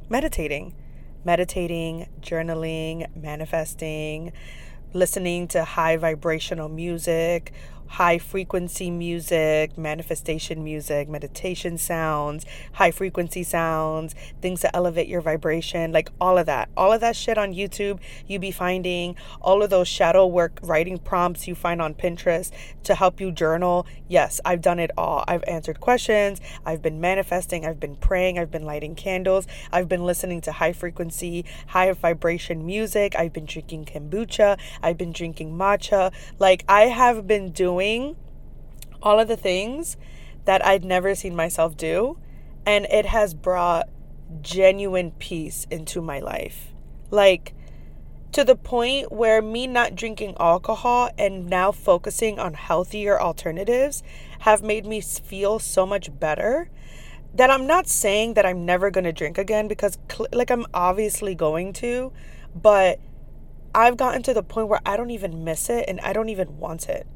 Meditating. 0.09 0.75
Meditating, 1.25 2.09
journaling, 2.21 3.07
manifesting, 3.17 4.33
listening 4.93 5.49
to 5.49 5.65
high 5.65 5.97
vibrational 5.97 6.69
music, 6.69 7.53
high 7.89 8.19
frequency 8.19 8.91
music, 8.91 9.77
manifestation 9.79 10.63
music, 10.65 11.09
meditation 11.09 11.79
sounds, 11.79 12.45
high 12.73 12.91
frequency 12.91 13.43
sounds, 13.43 14.15
things 14.41 14.61
to 14.61 14.75
elevate 14.75 15.09
your 15.09 15.21
vibration, 15.21 15.93
like 15.93 16.11
all 16.21 16.39
of 16.39 16.47
that. 16.47 16.69
All 16.77 16.93
of 16.93 17.01
that 17.01 17.17
shit 17.17 17.39
on 17.39 17.55
YouTube, 17.55 18.01
you 18.27 18.39
be 18.39 18.51
finding 18.51 19.17
all 19.41 19.63
of 19.63 19.71
those 19.71 19.89
shadow 19.89 20.27
work 20.27 20.59
writing 20.63 20.99
prompts 20.99 21.47
you 21.47 21.55
find 21.55 21.81
on 21.81 21.95
Pinterest 21.95 22.51
to 22.85 22.95
help 22.95 23.21
you 23.21 23.31
journal. 23.31 23.87
Yes, 24.09 24.41
I've 24.45 24.61
done 24.61 24.79
it 24.79 24.91
all. 24.97 25.25
I've 25.29 25.45
answered 25.47 25.81
questions, 25.81 26.41
I've 26.65 26.83
been 26.83 27.01
manifesting, 27.01 27.65
I've 27.65 27.81
been 27.81 27.97
praying, 27.97 28.39
I've 28.39 28.51
been 28.51 28.65
lighting 28.65 28.95
candles, 28.95 29.47
I've 29.73 29.89
been 29.89 30.05
listening 30.05 30.41
to 30.43 30.53
high 30.53 30.73
frequency, 30.73 31.45
high 31.69 31.93
vibration 31.93 32.67
music, 32.67 33.15
I've 33.17 33.33
been 33.33 33.47
drinking 33.47 33.87
kombucha, 33.87 34.59
I've 34.83 34.99
been 34.99 35.13
drinking 35.13 35.57
matcha. 35.57 36.13
Like 36.39 36.65
I 36.69 36.83
have 36.83 37.27
been 37.27 37.53
doing 37.53 37.76
doing 37.77 38.17
all 39.03 39.21
of 39.21 39.29
the 39.29 39.37
things 39.37 39.97
that 40.47 40.65
I'd 40.65 40.85
never 40.85 41.15
seen 41.15 41.37
myself 41.37 41.77
do. 41.77 42.19
And 42.65 42.87
it 42.87 43.07
has 43.07 43.35
brought 43.35 43.89
genuine 44.41 45.11
peace 45.13 45.67
into 45.71 46.01
my 46.01 46.21
life. 46.21 46.73
Like, 47.11 47.53
to 48.33 48.45
the 48.45 48.57
point 48.57 49.13
where 49.13 49.41
me 49.43 49.67
not 49.67 49.95
drinking 49.95 50.37
alcohol 50.41 51.11
and 51.19 51.47
now 51.47 51.71
focusing 51.71 52.39
on 52.39 52.55
healthier 52.55 53.21
alternatives 53.21 54.03
have 54.41 54.63
made 54.63 54.87
me 54.87 55.01
feel 55.01 55.59
so 55.59 55.87
much 55.87 56.09
better 56.19 56.71
that 57.35 57.51
I'm 57.51 57.67
not 57.67 57.87
saying 57.87 58.35
that 58.35 58.47
I'm 58.47 58.65
never 58.65 58.91
going 58.91 59.05
to 59.05 59.13
drink 59.13 59.39
again 59.39 59.69
because 59.69 59.99
like 60.33 60.51
I'm 60.51 60.67
obviously 60.73 61.35
going 61.35 61.73
to, 61.75 62.13
but 62.55 62.99
I've 63.75 63.97
gotten 63.97 64.23
to 64.25 64.35
the 64.35 64.43
point 64.43 64.69
where 64.69 64.81
I 64.87 64.97
don't 64.97 65.11
even 65.11 65.45
miss 65.45 65.69
it 65.69 65.85
and 65.87 66.01
I 66.01 66.13
don't 66.13 66.31
even 66.31 66.59
want 66.59 66.89
it 66.89 67.07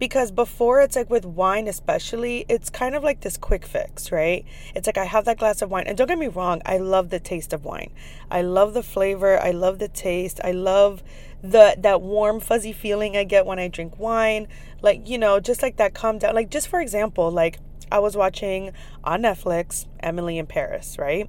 because 0.00 0.32
before 0.32 0.80
it's 0.80 0.96
like 0.96 1.10
with 1.10 1.24
wine 1.24 1.68
especially 1.68 2.46
it's 2.48 2.70
kind 2.70 2.96
of 2.96 3.04
like 3.04 3.20
this 3.20 3.36
quick 3.36 3.64
fix 3.64 4.10
right? 4.10 4.44
It's 4.74 4.88
like 4.88 4.98
i 4.98 5.04
have 5.04 5.26
that 5.26 5.38
glass 5.38 5.62
of 5.62 5.70
wine 5.70 5.84
and 5.86 5.96
don't 5.96 6.08
get 6.08 6.18
me 6.18 6.26
wrong 6.26 6.60
i 6.66 6.78
love 6.78 7.10
the 7.10 7.20
taste 7.20 7.52
of 7.52 7.64
wine. 7.64 7.92
I 8.30 8.42
love 8.42 8.74
the 8.74 8.82
flavor 8.82 9.38
i 9.38 9.52
love 9.52 9.78
the 9.78 9.88
taste 9.88 10.40
i 10.42 10.50
love 10.50 11.02
the 11.42 11.76
that 11.78 12.00
warm 12.02 12.40
fuzzy 12.40 12.72
feeling 12.72 13.16
i 13.16 13.22
get 13.24 13.46
when 13.46 13.60
i 13.60 13.68
drink 13.68 13.98
wine. 13.98 14.48
Like 14.82 15.08
you 15.08 15.18
know 15.18 15.38
just 15.38 15.62
like 15.62 15.76
that 15.76 15.94
calm 15.94 16.18
down 16.18 16.34
like 16.34 16.50
just 16.50 16.66
for 16.68 16.80
example 16.80 17.30
like 17.30 17.58
i 17.92 17.98
was 17.98 18.16
watching 18.16 18.72
on 19.04 19.22
netflix 19.22 19.86
emily 20.00 20.38
in 20.38 20.46
paris 20.46 20.96
right 20.98 21.28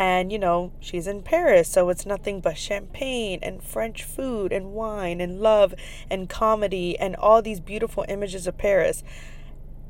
and, 0.00 0.32
you 0.32 0.38
know, 0.38 0.72
she's 0.80 1.06
in 1.06 1.20
Paris, 1.20 1.68
so 1.68 1.90
it's 1.90 2.06
nothing 2.06 2.40
but 2.40 2.56
champagne 2.56 3.38
and 3.42 3.62
French 3.62 4.02
food 4.02 4.50
and 4.50 4.72
wine 4.72 5.20
and 5.20 5.42
love 5.42 5.74
and 6.10 6.26
comedy 6.26 6.98
and 6.98 7.14
all 7.16 7.42
these 7.42 7.60
beautiful 7.60 8.06
images 8.08 8.46
of 8.46 8.56
Paris. 8.56 9.04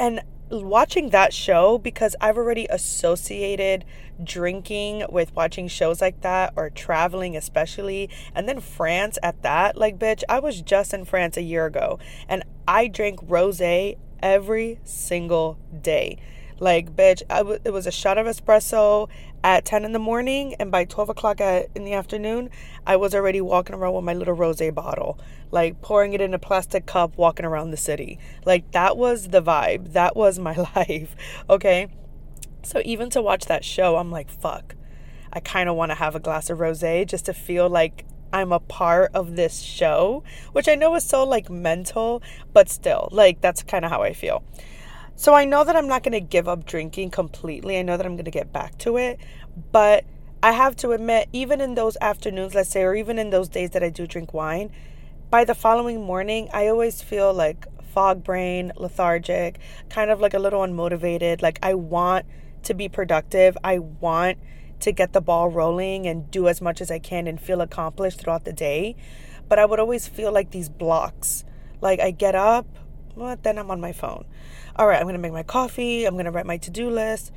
And 0.01 0.23
watching 0.51 1.11
that 1.11 1.33
show, 1.33 1.79
because 1.79 2.17
I've 2.21 2.37
already 2.37 2.67
associated 2.69 3.85
drinking 4.21 5.05
with 5.11 5.33
watching 5.37 5.69
shows 5.69 6.01
like 6.01 6.23
that 6.23 6.55
or 6.57 6.71
traveling, 6.71 7.37
especially, 7.37 8.11
and 8.35 8.49
then 8.49 8.59
France 8.59 9.17
at 9.23 9.43
that, 9.43 9.77
like, 9.77 9.97
bitch, 9.97 10.25
I 10.29 10.41
was 10.41 10.61
just 10.61 10.93
in 10.93 11.05
France 11.05 11.37
a 11.37 11.43
year 11.43 11.67
ago 11.67 12.01
and 12.29 12.43
I 12.67 12.89
drank 12.89 13.21
rose 13.23 13.63
every 14.21 14.81
single 14.83 15.57
day. 15.81 16.19
Like, 16.61 16.95
bitch, 16.95 17.23
it 17.65 17.73
was 17.73 17.87
a 17.87 17.91
shot 17.91 18.19
of 18.19 18.27
espresso 18.27 19.09
at 19.43 19.65
10 19.65 19.85
in 19.85 19.93
the 19.93 19.99
morning, 19.99 20.55
and 20.61 20.71
by 20.71 20.85
12 20.85 21.09
o'clock 21.09 21.41
at, 21.41 21.71
in 21.75 21.85
the 21.85 21.95
afternoon, 21.95 22.51
I 22.87 22.97
was 22.97 23.15
already 23.15 23.41
walking 23.41 23.75
around 23.75 23.95
with 23.95 24.05
my 24.05 24.13
little 24.13 24.35
rose 24.35 24.61
bottle, 24.73 25.19
like 25.51 25.81
pouring 25.81 26.13
it 26.13 26.21
in 26.21 26.35
a 26.35 26.39
plastic 26.39 26.85
cup, 26.85 27.17
walking 27.17 27.47
around 27.47 27.71
the 27.71 27.79
city. 27.79 28.19
Like, 28.45 28.71
that 28.73 28.99
was 28.99 29.29
the 29.29 29.43
vibe. 29.43 29.95
That 29.95 30.15
was 30.15 30.39
my 30.39 30.55
life. 30.77 31.17
Okay. 31.49 31.89
So, 32.63 32.83
even 32.85 33.09
to 33.11 33.23
watch 33.23 33.47
that 33.47 33.65
show, 33.65 33.97
I'm 33.97 34.11
like, 34.11 34.29
fuck. 34.29 34.75
I 35.33 35.41
kind 35.41 35.69
of 35.69 35.77
want 35.77 35.93
to 35.93 35.95
have 35.95 36.15
a 36.15 36.21
glass 36.21 36.51
of 36.51 36.61
rose 36.61 36.81
just 36.81 37.25
to 37.25 37.33
feel 37.33 37.71
like 37.71 38.05
I'm 38.33 38.53
a 38.53 38.61
part 38.61 39.13
of 39.15 39.37
this 39.37 39.61
show, 39.61 40.23
which 40.53 40.69
I 40.69 40.75
know 40.75 40.95
is 40.95 41.05
so 41.05 41.25
like 41.25 41.49
mental, 41.49 42.23
but 42.53 42.69
still, 42.69 43.09
like, 43.13 43.41
that's 43.41 43.63
kind 43.63 43.85
of 43.85 43.91
how 43.91 44.03
I 44.03 44.13
feel. 44.13 44.43
So 45.21 45.35
I 45.35 45.45
know 45.45 45.65
that 45.65 45.77
I'm 45.77 45.87
not 45.87 46.03
going 46.03 46.15
to 46.15 46.21
give 46.21 46.49
up 46.49 46.65
drinking 46.65 47.11
completely. 47.11 47.79
I 47.79 47.83
know 47.83 47.99
that 47.99 48.07
I'm 48.07 48.17
going 48.17 48.25
to 48.25 48.31
get 48.31 48.55
back 48.55 48.79
to 48.79 48.97
it. 48.97 49.21
But 49.71 50.07
I 50.43 50.53
have 50.53 50.77
to 50.77 50.93
admit, 50.93 51.29
even 51.31 51.61
in 51.61 51.75
those 51.75 51.99
afternoons, 52.01 52.55
let's 52.55 52.71
say, 52.71 52.85
or 52.85 52.95
even 52.95 53.19
in 53.19 53.29
those 53.29 53.51
days 53.51 53.69
that 53.73 53.83
I 53.83 53.91
do 53.91 54.07
drink 54.07 54.33
wine, 54.33 54.73
by 55.29 55.45
the 55.45 55.55
following 55.55 56.03
morning, 56.03 56.49
I 56.55 56.69
always 56.69 57.03
feel 57.03 57.35
like 57.35 57.67
fog 57.93 58.25
brain, 58.25 58.73
lethargic, 58.77 59.59
kind 59.91 60.11
of 60.11 60.23
like 60.23 60.33
a 60.33 60.39
little 60.39 60.63
unmotivated. 60.63 61.43
Like 61.43 61.59
I 61.63 61.75
want 61.75 62.25
to 62.63 62.73
be 62.73 62.89
productive. 62.89 63.59
I 63.63 63.79
want 63.79 64.39
to 64.81 64.91
get 64.91 65.13
the 65.13 65.21
ball 65.21 65.51
rolling 65.51 66.07
and 66.07 66.31
do 66.31 66.49
as 66.49 66.63
much 66.63 66.81
as 66.81 66.91
I 66.91 66.99
can 66.99 67.27
and 67.27 67.39
feel 67.39 67.61
accomplished 67.61 68.21
throughout 68.21 68.45
the 68.45 68.55
day. 68.55 68.97
But 69.51 69.59
I 69.59 69.67
would 69.67 69.81
always 69.81 70.09
feel 70.09 70.33
like 70.33 70.51
these 70.51 70.71
blocks. 70.71 71.45
Like 71.83 72.01
I 72.01 72.11
get 72.11 72.35
up, 72.35 72.65
well, 73.15 73.37
then 73.43 73.59
I'm 73.59 73.71
on 73.71 73.81
my 73.81 73.93
phone 73.93 74.25
all 74.77 74.87
right, 74.87 74.97
I'm 74.97 75.05
going 75.05 75.15
to 75.15 75.21
make 75.21 75.33
my 75.33 75.43
coffee. 75.43 76.05
I'm 76.05 76.15
going 76.15 76.25
to 76.25 76.31
write 76.31 76.47
my 76.47 76.57
to 76.59 76.71
do 76.71 76.91
list. 76.91 77.33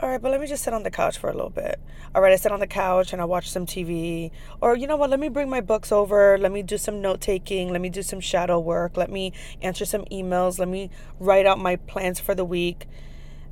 All 0.00 0.08
right, 0.08 0.20
but 0.20 0.30
let 0.30 0.40
me 0.40 0.46
just 0.46 0.62
sit 0.62 0.72
on 0.72 0.84
the 0.84 0.92
couch 0.92 1.18
for 1.18 1.28
a 1.28 1.32
little 1.32 1.50
bit. 1.50 1.80
All 2.14 2.22
right, 2.22 2.32
I 2.32 2.36
sit 2.36 2.52
on 2.52 2.60
the 2.60 2.68
couch 2.68 3.12
and 3.12 3.20
I 3.20 3.24
watch 3.24 3.50
some 3.50 3.66
TV. 3.66 4.30
Or, 4.60 4.76
you 4.76 4.86
know 4.86 4.96
what, 4.96 5.10
let 5.10 5.18
me 5.18 5.28
bring 5.28 5.50
my 5.50 5.60
books 5.60 5.90
over. 5.90 6.38
Let 6.38 6.52
me 6.52 6.62
do 6.62 6.78
some 6.78 7.00
note 7.00 7.20
taking. 7.20 7.70
Let 7.70 7.80
me 7.80 7.88
do 7.88 8.02
some 8.02 8.20
shadow 8.20 8.60
work. 8.60 8.96
Let 8.96 9.10
me 9.10 9.32
answer 9.60 9.84
some 9.84 10.04
emails. 10.04 10.58
Let 10.58 10.68
me 10.68 10.90
write 11.18 11.46
out 11.46 11.58
my 11.58 11.76
plans 11.76 12.20
for 12.20 12.34
the 12.34 12.44
week. 12.44 12.86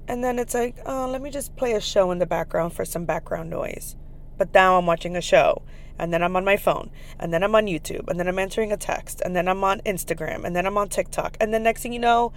And 0.06 0.22
then 0.22 0.38
it's 0.38 0.54
like, 0.54 0.76
oh, 0.86 1.08
let 1.10 1.20
me 1.20 1.30
just 1.30 1.56
play 1.56 1.72
a 1.72 1.80
show 1.80 2.12
in 2.12 2.18
the 2.18 2.26
background 2.26 2.74
for 2.74 2.84
some 2.84 3.06
background 3.06 3.50
noise. 3.50 3.96
But 4.38 4.54
now 4.54 4.78
I'm 4.78 4.86
watching 4.86 5.16
a 5.16 5.20
show 5.20 5.62
and 5.98 6.12
then 6.12 6.22
I'm 6.22 6.36
on 6.36 6.44
my 6.44 6.56
phone, 6.56 6.90
and 7.18 7.32
then 7.32 7.42
I'm 7.42 7.54
on 7.54 7.66
YouTube, 7.66 8.08
and 8.08 8.18
then 8.18 8.28
I'm 8.28 8.38
answering 8.38 8.72
a 8.72 8.76
text, 8.76 9.20
and 9.24 9.34
then 9.34 9.48
I'm 9.48 9.64
on 9.64 9.80
Instagram, 9.80 10.44
and 10.44 10.54
then 10.54 10.66
I'm 10.66 10.78
on 10.78 10.88
TikTok. 10.88 11.36
And 11.40 11.52
then 11.52 11.62
next 11.62 11.82
thing 11.82 11.92
you 11.92 11.98
know, 11.98 12.32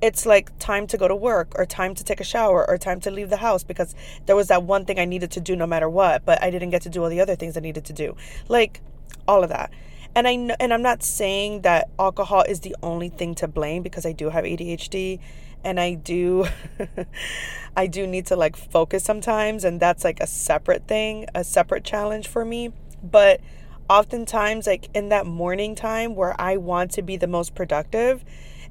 it's 0.00 0.26
like 0.26 0.56
time 0.58 0.86
to 0.88 0.98
go 0.98 1.08
to 1.08 1.16
work 1.16 1.52
or 1.54 1.64
time 1.64 1.94
to 1.94 2.04
take 2.04 2.20
a 2.20 2.24
shower 2.24 2.68
or 2.68 2.76
time 2.76 3.00
to 3.00 3.10
leave 3.10 3.30
the 3.30 3.38
house 3.38 3.64
because 3.64 3.94
there 4.26 4.36
was 4.36 4.48
that 4.48 4.62
one 4.62 4.84
thing 4.84 4.98
I 4.98 5.04
needed 5.04 5.30
to 5.32 5.40
do 5.40 5.56
no 5.56 5.66
matter 5.66 5.88
what, 5.88 6.24
but 6.24 6.42
I 6.42 6.50
didn't 6.50 6.70
get 6.70 6.82
to 6.82 6.88
do 6.88 7.02
all 7.02 7.08
the 7.08 7.20
other 7.20 7.36
things 7.36 7.56
I 7.56 7.60
needed 7.60 7.84
to 7.86 7.92
do. 7.92 8.16
Like 8.48 8.80
all 9.26 9.42
of 9.42 9.48
that. 9.50 9.70
And 10.14 10.28
I 10.28 10.36
know, 10.36 10.54
and 10.60 10.72
I'm 10.72 10.82
not 10.82 11.02
saying 11.02 11.62
that 11.62 11.88
alcohol 11.98 12.44
is 12.46 12.60
the 12.60 12.76
only 12.82 13.08
thing 13.08 13.34
to 13.36 13.48
blame 13.48 13.82
because 13.82 14.06
I 14.06 14.12
do 14.12 14.30
have 14.30 14.44
ADHD 14.44 15.18
and 15.64 15.80
I 15.80 15.94
do 15.94 16.46
I 17.76 17.86
do 17.86 18.06
need 18.06 18.26
to 18.26 18.36
like 18.36 18.56
focus 18.56 19.02
sometimes 19.02 19.64
and 19.64 19.80
that's 19.80 20.04
like 20.04 20.20
a 20.20 20.26
separate 20.26 20.86
thing, 20.86 21.26
a 21.34 21.42
separate 21.42 21.82
challenge 21.82 22.28
for 22.28 22.44
me. 22.44 22.72
But 23.04 23.40
oftentimes 23.88 24.66
like 24.66 24.88
in 24.94 25.10
that 25.10 25.26
morning 25.26 25.74
time 25.74 26.14
where 26.14 26.34
I 26.40 26.56
want 26.56 26.90
to 26.92 27.02
be 27.02 27.16
the 27.16 27.26
most 27.26 27.54
productive, 27.54 28.24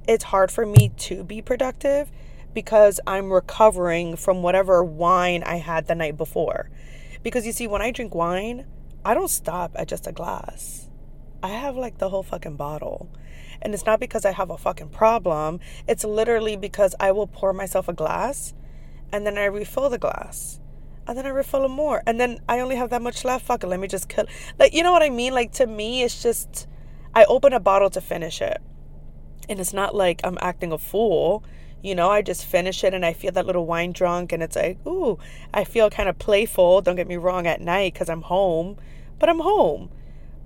it's 0.08 0.26
hard 0.26 0.52
for 0.52 0.66
me 0.66 0.92
to 0.98 1.24
be 1.24 1.42
productive 1.42 2.12
because 2.54 3.00
I'm 3.08 3.32
recovering 3.32 4.16
from 4.16 4.44
whatever 4.44 4.84
wine 4.84 5.44
I 5.44 5.58
had 5.58 5.88
the 5.88 5.96
night 5.96 6.18
before. 6.18 6.70
Because 7.24 7.46
you 7.46 7.52
see, 7.52 7.68
when 7.68 7.82
I 7.82 7.92
drink 7.92 8.14
wine, 8.14 8.66
I 9.06 9.14
don't 9.14 9.30
stop 9.30 9.72
at 9.76 9.88
just 9.88 10.08
a 10.08 10.12
glass. 10.12 10.90
I 11.42 11.50
have 11.50 11.76
like 11.76 11.98
the 11.98 12.10
whole 12.10 12.24
fucking 12.24 12.58
bottle. 12.58 13.10
And 13.62 13.74
it's 13.74 13.86
not 13.86 14.00
because 14.00 14.26
I 14.26 14.32
have 14.32 14.50
a 14.50 14.58
fucking 14.58 14.90
problem. 14.90 15.60
It's 15.88 16.04
literally 16.04 16.58
because 16.58 16.96
I 17.00 17.12
will 17.12 17.28
pour 17.28 17.54
myself 17.54 17.88
a 17.88 17.94
glass 17.94 18.54
and 19.12 19.26
then 19.26 19.38
I 19.38 19.46
refill 19.46 19.90
the 19.90 19.98
glass. 19.98 20.60
And 21.08 21.18
then 21.18 21.26
I 21.26 21.30
refill 21.30 21.64
them 21.64 21.72
more. 21.72 22.02
And 22.06 22.20
then 22.20 22.40
I 22.48 22.60
only 22.60 22.76
have 22.76 22.90
that 22.92 23.02
much 23.02 23.24
left. 23.26 23.46
Fuck 23.46 23.64
it, 23.64 23.68
let 23.68 23.80
me 23.80 23.88
just 23.88 24.10
kill. 24.10 24.26
Like, 24.60 24.74
you 24.74 24.84
know 24.84 24.92
what 24.92 25.04
I 25.04 25.10
mean? 25.10 25.34
Like, 25.34 25.52
to 25.54 25.68
me, 25.68 26.04
it's 26.04 26.22
just, 26.22 26.68
I 27.14 27.26
open 27.26 27.54
a 27.54 27.60
bottle 27.60 27.90
to 27.92 28.02
finish 28.02 28.42
it. 28.42 28.62
And 29.50 29.60
it's 29.60 29.74
not 29.74 29.94
like 29.94 30.22
I'm 30.24 30.38
acting 30.42 30.72
a 30.72 30.78
fool. 30.78 31.44
You 31.82 31.96
know, 31.96 32.10
I 32.10 32.22
just 32.22 32.46
finish 32.46 32.84
it 32.86 32.94
and 32.94 33.06
I 33.06 33.12
feel 33.12 33.34
that 33.34 33.46
little 33.46 33.66
wine 33.66 33.92
drunk, 33.92 34.32
and 34.32 34.42
it's 34.42 34.56
like, 34.56 34.78
ooh, 34.88 35.20
I 35.54 35.66
feel 35.66 35.90
kind 35.90 36.08
of 36.08 36.18
playful. 36.18 36.82
Don't 36.82 36.96
get 36.96 37.10
me 37.10 37.18
wrong 37.18 37.46
at 37.46 37.60
night 37.60 37.92
because 37.92 38.10
I'm 38.10 38.22
home, 38.22 38.78
but 39.20 39.28
I'm 39.28 39.40
home. 39.40 39.90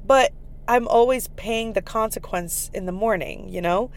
But 0.04 0.34
I'm 0.68 0.88
always 0.88 1.28
paying 1.30 1.74
the 1.74 1.82
consequence 1.84 2.72
in 2.74 2.88
the 2.88 2.92
morning, 2.92 3.50
you 3.50 3.62
know? 3.62 3.92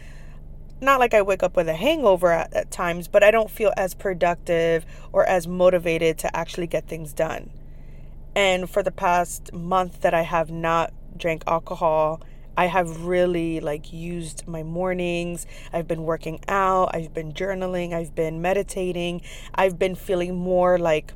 Not 0.81 0.99
like 0.99 1.13
I 1.13 1.21
wake 1.21 1.43
up 1.43 1.55
with 1.55 1.69
a 1.69 1.73
hangover 1.73 2.31
at, 2.31 2.53
at, 2.53 2.71
times, 2.71 3.07
but 3.07 3.23
I 3.23 3.31
don't 3.31 3.49
feel 3.49 3.71
as 3.77 3.93
productive 3.93 4.85
or 5.11 5.25
as 5.25 5.47
motivated 5.47 6.17
to 6.19 6.35
actually 6.35 6.67
get 6.67 6.87
things 6.87 7.13
done. 7.13 7.51
And 8.35 8.69
for 8.69 8.81
the 8.81 8.91
past 8.91 9.53
month 9.53 10.01
that 10.01 10.13
I 10.13 10.23
have 10.23 10.49
not 10.51 10.93
drank 11.17 11.43
alcohol, 11.47 12.21
I 12.57 12.65
have 12.65 13.05
really 13.05 13.59
like 13.59 13.93
used 13.93 14.47
my 14.47 14.63
mornings. 14.63 15.45
I've 15.71 15.87
been 15.87 16.03
working 16.03 16.41
out, 16.47 16.95
I've 16.95 17.13
been 17.13 17.33
journaling, 17.33 17.93
I've 17.93 18.13
been 18.13 18.41
meditating. 18.41 19.21
I've 19.55 19.79
been 19.79 19.95
feeling 19.95 20.35
more 20.35 20.77
like 20.77 21.13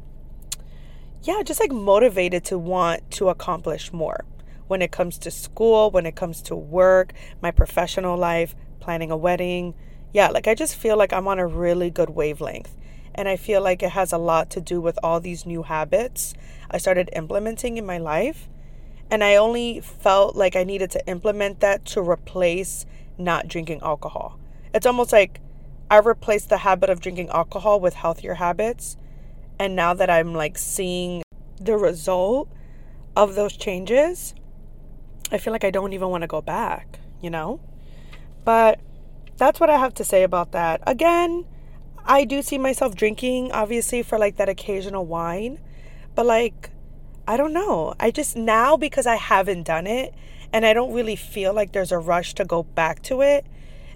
yeah, 1.23 1.41
just 1.41 1.59
like 1.59 1.71
motivated 1.71 2.45
to 2.45 2.57
want 2.57 3.09
to 3.11 3.29
accomplish 3.29 3.91
more 3.91 4.25
when 4.67 4.81
it 4.81 4.91
comes 4.91 5.17
to 5.19 5.31
school, 5.31 5.89
when 5.91 6.05
it 6.05 6.15
comes 6.15 6.41
to 6.43 6.55
work, 6.55 7.13
my 7.41 7.51
professional 7.51 8.17
life, 8.17 8.55
planning 8.79 9.11
a 9.11 9.17
wedding. 9.17 9.73
Yeah, 10.13 10.29
like 10.29 10.47
I 10.47 10.55
just 10.55 10.75
feel 10.75 10.97
like 10.97 11.13
I'm 11.13 11.27
on 11.27 11.39
a 11.39 11.47
really 11.47 11.89
good 11.89 12.09
wavelength. 12.11 12.75
And 13.13 13.29
I 13.29 13.37
feel 13.37 13.61
like 13.61 13.81
it 13.81 13.91
has 13.91 14.11
a 14.11 14.17
lot 14.17 14.49
to 14.51 14.61
do 14.61 14.81
with 14.81 14.99
all 15.01 15.19
these 15.19 15.45
new 15.45 15.63
habits 15.63 16.33
I 16.69 16.77
started 16.77 17.09
implementing 17.13 17.77
in 17.77 17.85
my 17.85 17.97
life. 17.97 18.49
And 19.09 19.23
I 19.23 19.35
only 19.35 19.79
felt 19.81 20.35
like 20.35 20.55
I 20.55 20.63
needed 20.63 20.91
to 20.91 21.07
implement 21.07 21.59
that 21.59 21.85
to 21.85 22.01
replace 22.01 22.85
not 23.17 23.47
drinking 23.47 23.81
alcohol. 23.81 24.39
It's 24.73 24.85
almost 24.85 25.13
like 25.13 25.39
I 25.89 25.99
replaced 25.99 26.49
the 26.49 26.57
habit 26.57 26.89
of 26.89 26.99
drinking 26.99 27.29
alcohol 27.29 27.79
with 27.79 27.93
healthier 27.93 28.33
habits. 28.35 28.97
And 29.59 29.75
now 29.75 29.93
that 29.93 30.09
I'm 30.09 30.33
like 30.33 30.57
seeing 30.57 31.23
the 31.61 31.77
result 31.77 32.49
of 33.15 33.35
those 33.35 33.55
changes, 33.55 34.33
I 35.31 35.37
feel 35.37 35.53
like 35.53 35.63
I 35.63 35.71
don't 35.71 35.93
even 35.93 36.09
want 36.09 36.21
to 36.21 36.27
go 36.27 36.41
back, 36.41 36.99
you 37.21 37.29
know? 37.29 37.59
But 38.45 38.79
that's 39.37 39.59
what 39.59 39.69
I 39.69 39.77
have 39.77 39.93
to 39.95 40.05
say 40.05 40.23
about 40.23 40.53
that. 40.53 40.81
Again, 40.87 41.45
I 42.05 42.23
do 42.23 42.41
see 42.41 42.57
myself 42.57 42.95
drinking, 42.95 43.51
obviously, 43.51 44.03
for 44.03 44.17
like 44.17 44.37
that 44.37 44.47
occasional 44.47 45.05
wine. 45.05 45.59
But 46.13 46.27
like, 46.27 46.69
I 47.27 47.35
don't 47.37 47.53
know. 47.53 47.95
I 47.99 48.11
just 48.11 48.37
now, 48.37 48.77
because 48.77 49.07
I 49.07 49.15
haven't 49.15 49.63
done 49.63 49.87
it 49.87 50.13
and 50.53 50.65
I 50.65 50.73
don't 50.73 50.93
really 50.93 51.15
feel 51.15 51.53
like 51.53 51.71
there's 51.73 51.91
a 51.91 51.97
rush 51.97 52.35
to 52.35 52.45
go 52.45 52.63
back 52.63 53.01
to 53.03 53.21
it, 53.21 53.45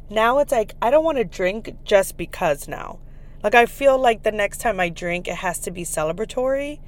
now 0.09 0.39
it's 0.39 0.51
like, 0.51 0.73
I 0.81 0.89
don't 0.89 1.03
want 1.03 1.19
to 1.19 1.23
drink 1.23 1.75
just 1.85 2.17
because 2.17 2.67
now. 2.67 2.99
Like, 3.43 3.55
I 3.55 3.67
feel 3.67 3.97
like 3.97 4.23
the 4.23 4.31
next 4.31 4.57
time 4.57 4.79
I 4.79 4.89
drink, 4.89 5.27
it 5.27 5.35
has 5.35 5.59
to 5.59 5.71
be 5.71 5.83
celebratory. 5.83 6.79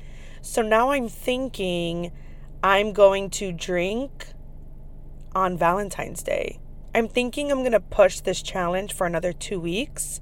So 0.42 0.62
now 0.64 0.90
I'm 0.90 1.08
thinking 1.08 2.12
I'm 2.64 2.92
going 2.92 3.30
to 3.32 3.52
drink 3.52 4.28
on 5.34 5.58
Valentine's 5.58 6.24
Day. 6.24 6.60
I'm 6.94 7.08
thinking 7.08 7.52
I'm 7.52 7.60
going 7.60 7.72
to 7.72 7.80
push 7.80 8.20
this 8.20 8.42
challenge 8.42 8.94
for 8.94 9.08
another 9.08 9.32
two 9.32 9.60
weeks 9.60 10.20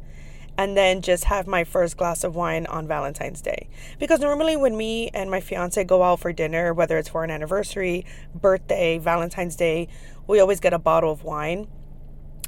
and 0.56 0.76
then 0.78 1.02
just 1.02 1.24
have 1.24 1.48
my 1.48 1.64
first 1.64 1.98
glass 1.98 2.24
of 2.24 2.36
wine 2.36 2.66
on 2.68 2.86
Valentine's 2.86 3.42
Day. 3.42 3.70
Because 3.98 4.20
normally, 4.20 4.58
when 4.58 4.76
me 4.76 5.08
and 5.14 5.32
my 5.32 5.40
fiance 5.40 5.82
go 5.86 6.04
out 6.04 6.20
for 6.20 6.34
dinner, 6.34 6.74
whether 6.74 6.98
it's 6.98 7.10
for 7.10 7.24
an 7.24 7.32
anniversary, 7.32 8.06
birthday, 8.36 8.98
Valentine's 8.98 9.56
Day, 9.56 9.88
we 10.28 10.40
always 10.40 10.60
get 10.60 10.74
a 10.74 10.80
bottle 10.80 11.12
of 11.12 11.24
wine. 11.24 11.68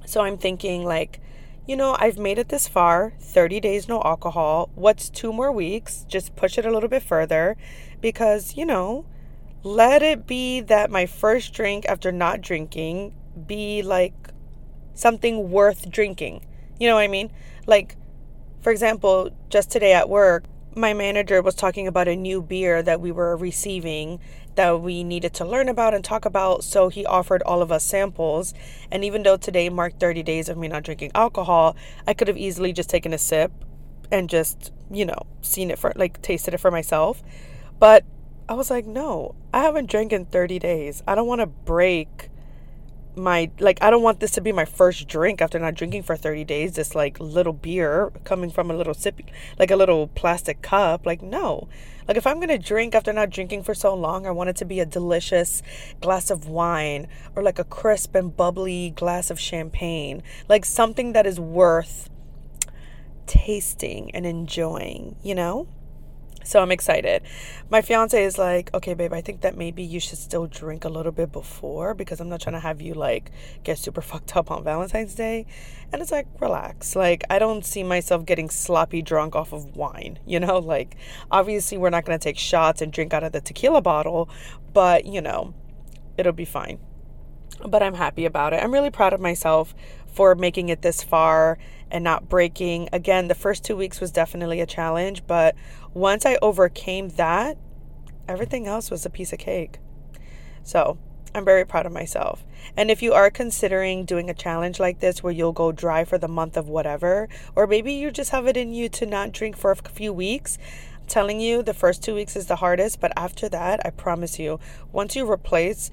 So 0.06 0.22
I'm 0.22 0.38
thinking, 0.38 0.84
like, 0.84 1.22
you 1.66 1.76
know, 1.76 1.96
I've 1.98 2.18
made 2.18 2.38
it 2.38 2.50
this 2.50 2.68
far 2.68 3.14
30 3.22 3.60
days, 3.62 3.88
no 3.88 4.02
alcohol. 4.04 4.70
What's 4.76 5.10
two 5.10 5.32
more 5.32 5.52
weeks? 5.52 6.06
Just 6.10 6.36
push 6.36 6.58
it 6.58 6.66
a 6.66 6.72
little 6.72 6.90
bit 6.90 7.04
further 7.04 7.56
because, 8.02 8.58
you 8.58 8.66
know, 8.66 9.06
let 9.64 10.04
it 10.04 10.28
be 10.28 10.60
that 10.60 10.92
my 10.92 11.06
first 11.06 11.54
drink 11.54 11.86
after 11.88 12.12
not 12.12 12.42
drinking 12.42 13.14
be 13.48 13.82
like 13.82 14.13
something 14.94 15.50
worth 15.50 15.89
drinking. 15.89 16.46
You 16.80 16.88
know 16.88 16.96
what 16.96 17.02
I 17.02 17.08
mean? 17.08 17.32
Like, 17.65 17.96
for 18.62 18.72
example, 18.72 19.32
just 19.50 19.72
today 19.72 19.94
at 19.94 20.10
work, 20.10 20.46
my 20.76 20.94
manager 20.94 21.41
was 21.41 21.56
talking 21.56 21.88
about 21.88 22.08
a 22.08 22.15
new 22.15 22.41
beer 22.41 22.82
that 22.82 23.02
we 23.02 23.12
were 23.12 23.36
receiving 23.36 24.20
that 24.56 24.82
we 24.82 25.04
needed 25.04 25.34
to 25.34 25.46
learn 25.46 25.70
about 25.70 25.94
and 25.94 26.04
talk 26.04 26.26
about. 26.26 26.63
So 26.63 26.89
he 26.89 27.06
offered 27.06 27.41
all 27.44 27.62
of 27.62 27.72
us 27.72 27.84
samples. 27.84 28.54
And 28.91 29.04
even 29.04 29.24
though 29.24 29.38
today 29.38 29.70
marked 29.70 30.00
30 30.00 30.24
days 30.24 30.50
of 30.50 30.58
me 30.58 30.67
not 30.67 30.84
drinking 30.84 31.12
alcohol, 31.15 31.76
I 32.08 32.13
could 32.13 32.28
have 32.28 32.38
easily 32.38 32.74
just 32.74 32.89
taken 32.89 33.13
a 33.13 33.17
sip 33.17 33.52
and 34.12 34.30
just, 34.30 34.74
you 34.89 35.06
know, 35.06 35.26
seen 35.41 35.72
it 35.72 35.80
for 35.80 35.94
like 35.96 36.22
tasted 36.22 36.54
it 36.54 36.60
for 36.60 36.72
myself. 36.72 37.24
But 37.80 38.04
I 38.50 38.54
was 38.54 38.70
like, 38.70 38.86
no, 38.86 39.36
I 39.54 39.62
haven't 39.62 39.89
drank 39.89 40.12
in 40.12 40.26
30 40.26 40.60
days. 40.60 41.02
I 41.08 41.15
don't 41.15 41.28
want 41.28 41.41
to 41.41 41.48
break 41.48 42.30
my 43.15 43.52
like 43.60 43.78
I 43.82 43.89
don't 43.89 44.04
want 44.04 44.19
this 44.19 44.32
to 44.32 44.41
be 44.41 44.52
my 44.52 44.65
first 44.65 45.08
drink 45.08 45.41
after 45.41 45.60
not 45.60 45.76
drinking 45.76 46.04
for 46.04 46.15
30 46.15 46.43
days 46.43 46.74
this 46.74 46.95
like 46.95 47.19
little 47.19 47.54
beer 47.54 48.12
coming 48.24 48.50
from 48.50 48.71
a 48.71 48.74
little 48.74 48.93
sip 48.93 49.19
like 49.60 49.71
a 49.71 49.76
little 49.76 50.08
plastic 50.08 50.62
cup 50.62 51.06
like 51.06 51.21
no. 51.21 51.67
Like 52.08 52.17
if 52.17 52.28
I'm 52.28 52.38
going 52.38 52.50
to 52.50 52.58
drink 52.58 52.95
after 52.95 53.13
not 53.13 53.30
drinking 53.30 53.63
for 53.63 53.74
so 53.74 53.93
long 53.93 54.26
I 54.26 54.32
want 54.32 54.50
it 54.50 54.56
to 54.58 54.65
be 54.65 54.80
a 54.80 54.86
delicious 54.86 55.62
glass 56.02 56.30
of 56.30 56.47
wine 56.47 57.08
or 57.36 57.43
like 57.43 57.60
a 57.60 57.63
crisp 57.63 58.15
and 58.15 58.36
bubbly 58.36 58.89
glass 58.91 59.30
of 59.30 59.39
champagne 59.39 60.24
like 60.50 60.65
something 60.65 61.13
that 61.13 61.26
is 61.26 61.39
worth 61.39 62.10
tasting 63.28 64.12
and 64.13 64.26
enjoying 64.26 65.15
you 65.24 65.36
know 65.36 65.67
so 66.44 66.62
I'm 66.62 66.72
excited. 66.72 67.24
My 67.70 67.82
fiance 67.82 68.24
is 68.24 68.38
like, 68.38 68.74
okay, 68.74 68.94
babe, 68.94 69.14
I 69.14 69.22
think 69.22 69.42
that 69.42 69.58
maybe 69.58 69.84
you 69.84 70.00
should 70.00 70.18
still 70.18 70.48
drink 70.48 70.86
a 70.86 70.90
little 70.90 71.12
bit 71.12 71.32
before 71.32 71.94
because 71.94 72.20
I'm 72.20 72.30
not 72.30 72.42
trying 72.42 72.54
to 72.56 72.60
have 72.60 72.82
you 72.82 72.94
like 72.94 73.32
get 73.64 73.78
super 73.78 74.02
fucked 74.12 74.36
up 74.36 74.52
on 74.52 74.64
Valentine's 74.64 75.16
Day. 75.16 75.46
And 75.92 76.02
it's 76.02 76.12
like, 76.12 76.28
relax. 76.40 76.96
Like, 76.96 77.24
I 77.30 77.38
don't 77.38 77.66
see 77.66 77.84
myself 77.84 78.26
getting 78.26 78.50
sloppy 78.50 79.02
drunk 79.02 79.36
off 79.36 79.52
of 79.52 79.76
wine, 79.76 80.20
you 80.26 80.40
know? 80.40 80.60
Like, 80.72 80.96
obviously, 81.30 81.78
we're 81.78 81.90
not 81.90 82.06
going 82.06 82.18
to 82.18 82.24
take 82.24 82.38
shots 82.38 82.82
and 82.82 82.94
drink 82.94 83.14
out 83.14 83.24
of 83.24 83.34
the 83.34 83.42
tequila 83.42 83.82
bottle, 83.82 84.30
but 84.72 85.06
you 85.06 85.20
know, 85.20 85.54
it'll 86.18 86.32
be 86.32 86.46
fine. 86.46 86.80
But 87.68 87.84
I'm 87.84 87.96
happy 87.96 88.26
about 88.26 88.54
it. 88.54 88.64
I'm 88.64 88.72
really 88.72 88.90
proud 88.90 89.12
of 89.12 89.20
myself 89.20 89.76
for 90.12 90.36
making 90.36 90.69
it 90.69 90.82
this 90.82 91.04
far 91.04 91.58
and 91.89 92.04
not 92.04 92.30
breaking. 92.30 92.89
Again, 92.91 93.28
the 93.28 93.36
first 93.36 93.63
two 93.63 93.76
weeks 93.76 94.00
was 94.00 94.12
definitely 94.12 94.62
a 94.62 94.65
challenge, 94.65 95.24
but 95.28 95.56
once 95.93 96.26
I 96.26 96.38
overcame 96.41 97.10
that, 97.10 97.58
everything 98.28 98.67
else 98.67 98.89
was 98.89 99.06
a 99.06 99.10
piece 99.10 99.34
of 99.34 99.39
cake. 99.39 99.80
So 100.63 100.97
I'm 101.34 101.45
very 101.45 101.65
proud 101.65 101.86
of 101.86 101.91
myself. 101.91 102.45
And 102.76 102.91
if 102.91 103.02
you 103.02 103.13
are 103.13 103.30
considering 103.30 104.06
doing 104.06 104.30
a 104.30 104.34
challenge 104.34 104.80
like 104.80 105.00
this 105.00 105.24
where 105.24 105.34
you'll 105.34 105.54
go 105.54 105.71
dry 105.71 106.04
for 106.04 106.17
the 106.17 106.28
month 106.28 106.58
of 106.58 106.69
whatever, 106.69 107.30
or 107.56 107.67
maybe 107.67 107.93
you 107.93 108.12
just 108.12 108.32
have 108.32 108.47
it 108.47 108.58
in 108.58 108.74
you 108.74 108.89
to 108.89 109.06
not 109.06 109.32
drink 109.32 109.58
for 109.58 109.71
a 109.71 109.76
few 109.76 110.13
weeks, 110.13 110.58
I'm 111.00 111.08
telling 111.08 111.39
you, 111.39 111.63
the 111.63 111.74
first 111.74 112.04
two 112.04 112.15
weeks 112.15 112.36
is 112.36 112.47
the 112.47 112.58
hardest, 112.58 113.00
but 113.00 113.13
after 113.15 113.50
that, 113.50 113.86
I 113.86 113.89
promise 113.89 114.39
you, 114.39 114.60
once 114.91 115.15
you 115.15 115.30
replace 115.30 115.89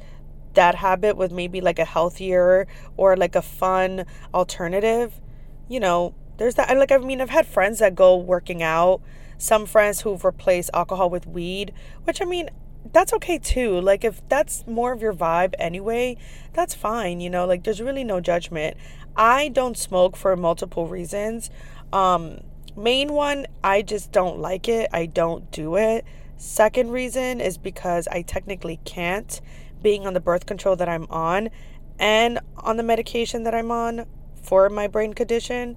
that 0.54 0.76
habit 0.76 1.16
with 1.16 1.32
maybe 1.32 1.60
like 1.60 1.78
a 1.78 1.84
healthier 1.84 2.66
or 2.96 3.16
like 3.16 3.34
a 3.34 3.42
fun 3.42 4.04
alternative, 4.34 5.20
you 5.68 5.80
know, 5.80 6.14
there's 6.38 6.54
that. 6.54 6.76
Like, 6.76 6.92
I 6.92 6.98
mean, 6.98 7.20
I've 7.20 7.30
had 7.30 7.46
friends 7.46 7.80
that 7.80 7.94
go 7.94 8.16
working 8.16 8.62
out, 8.62 9.00
some 9.36 9.66
friends 9.66 10.00
who've 10.00 10.24
replaced 10.24 10.70
alcohol 10.72 11.10
with 11.10 11.26
weed, 11.26 11.72
which 12.04 12.22
I 12.22 12.24
mean, 12.24 12.48
that's 12.92 13.12
okay 13.14 13.38
too. 13.38 13.80
Like, 13.80 14.04
if 14.04 14.26
that's 14.28 14.66
more 14.66 14.92
of 14.92 15.02
your 15.02 15.12
vibe 15.12 15.54
anyway, 15.58 16.16
that's 16.52 16.74
fine, 16.74 17.20
you 17.20 17.30
know, 17.30 17.44
like, 17.46 17.64
there's 17.64 17.80
really 17.80 18.04
no 18.04 18.20
judgment. 18.20 18.76
I 19.16 19.48
don't 19.48 19.76
smoke 19.76 20.16
for 20.16 20.36
multiple 20.36 20.86
reasons. 20.86 21.50
Um, 21.92 22.40
main 22.76 23.12
one, 23.12 23.46
I 23.62 23.82
just 23.82 24.12
don't 24.12 24.38
like 24.38 24.68
it, 24.68 24.88
I 24.92 25.06
don't 25.06 25.50
do 25.50 25.76
it. 25.76 26.04
Second 26.36 26.92
reason 26.92 27.40
is 27.40 27.58
because 27.58 28.06
I 28.08 28.22
technically 28.22 28.78
can't, 28.84 29.40
being 29.82 30.06
on 30.06 30.14
the 30.14 30.20
birth 30.20 30.46
control 30.46 30.76
that 30.76 30.88
I'm 30.88 31.06
on 31.10 31.50
and 31.98 32.38
on 32.56 32.76
the 32.76 32.82
medication 32.82 33.44
that 33.44 33.54
I'm 33.54 33.70
on 33.70 34.06
for 34.42 34.68
my 34.68 34.86
brain 34.86 35.14
condition. 35.14 35.76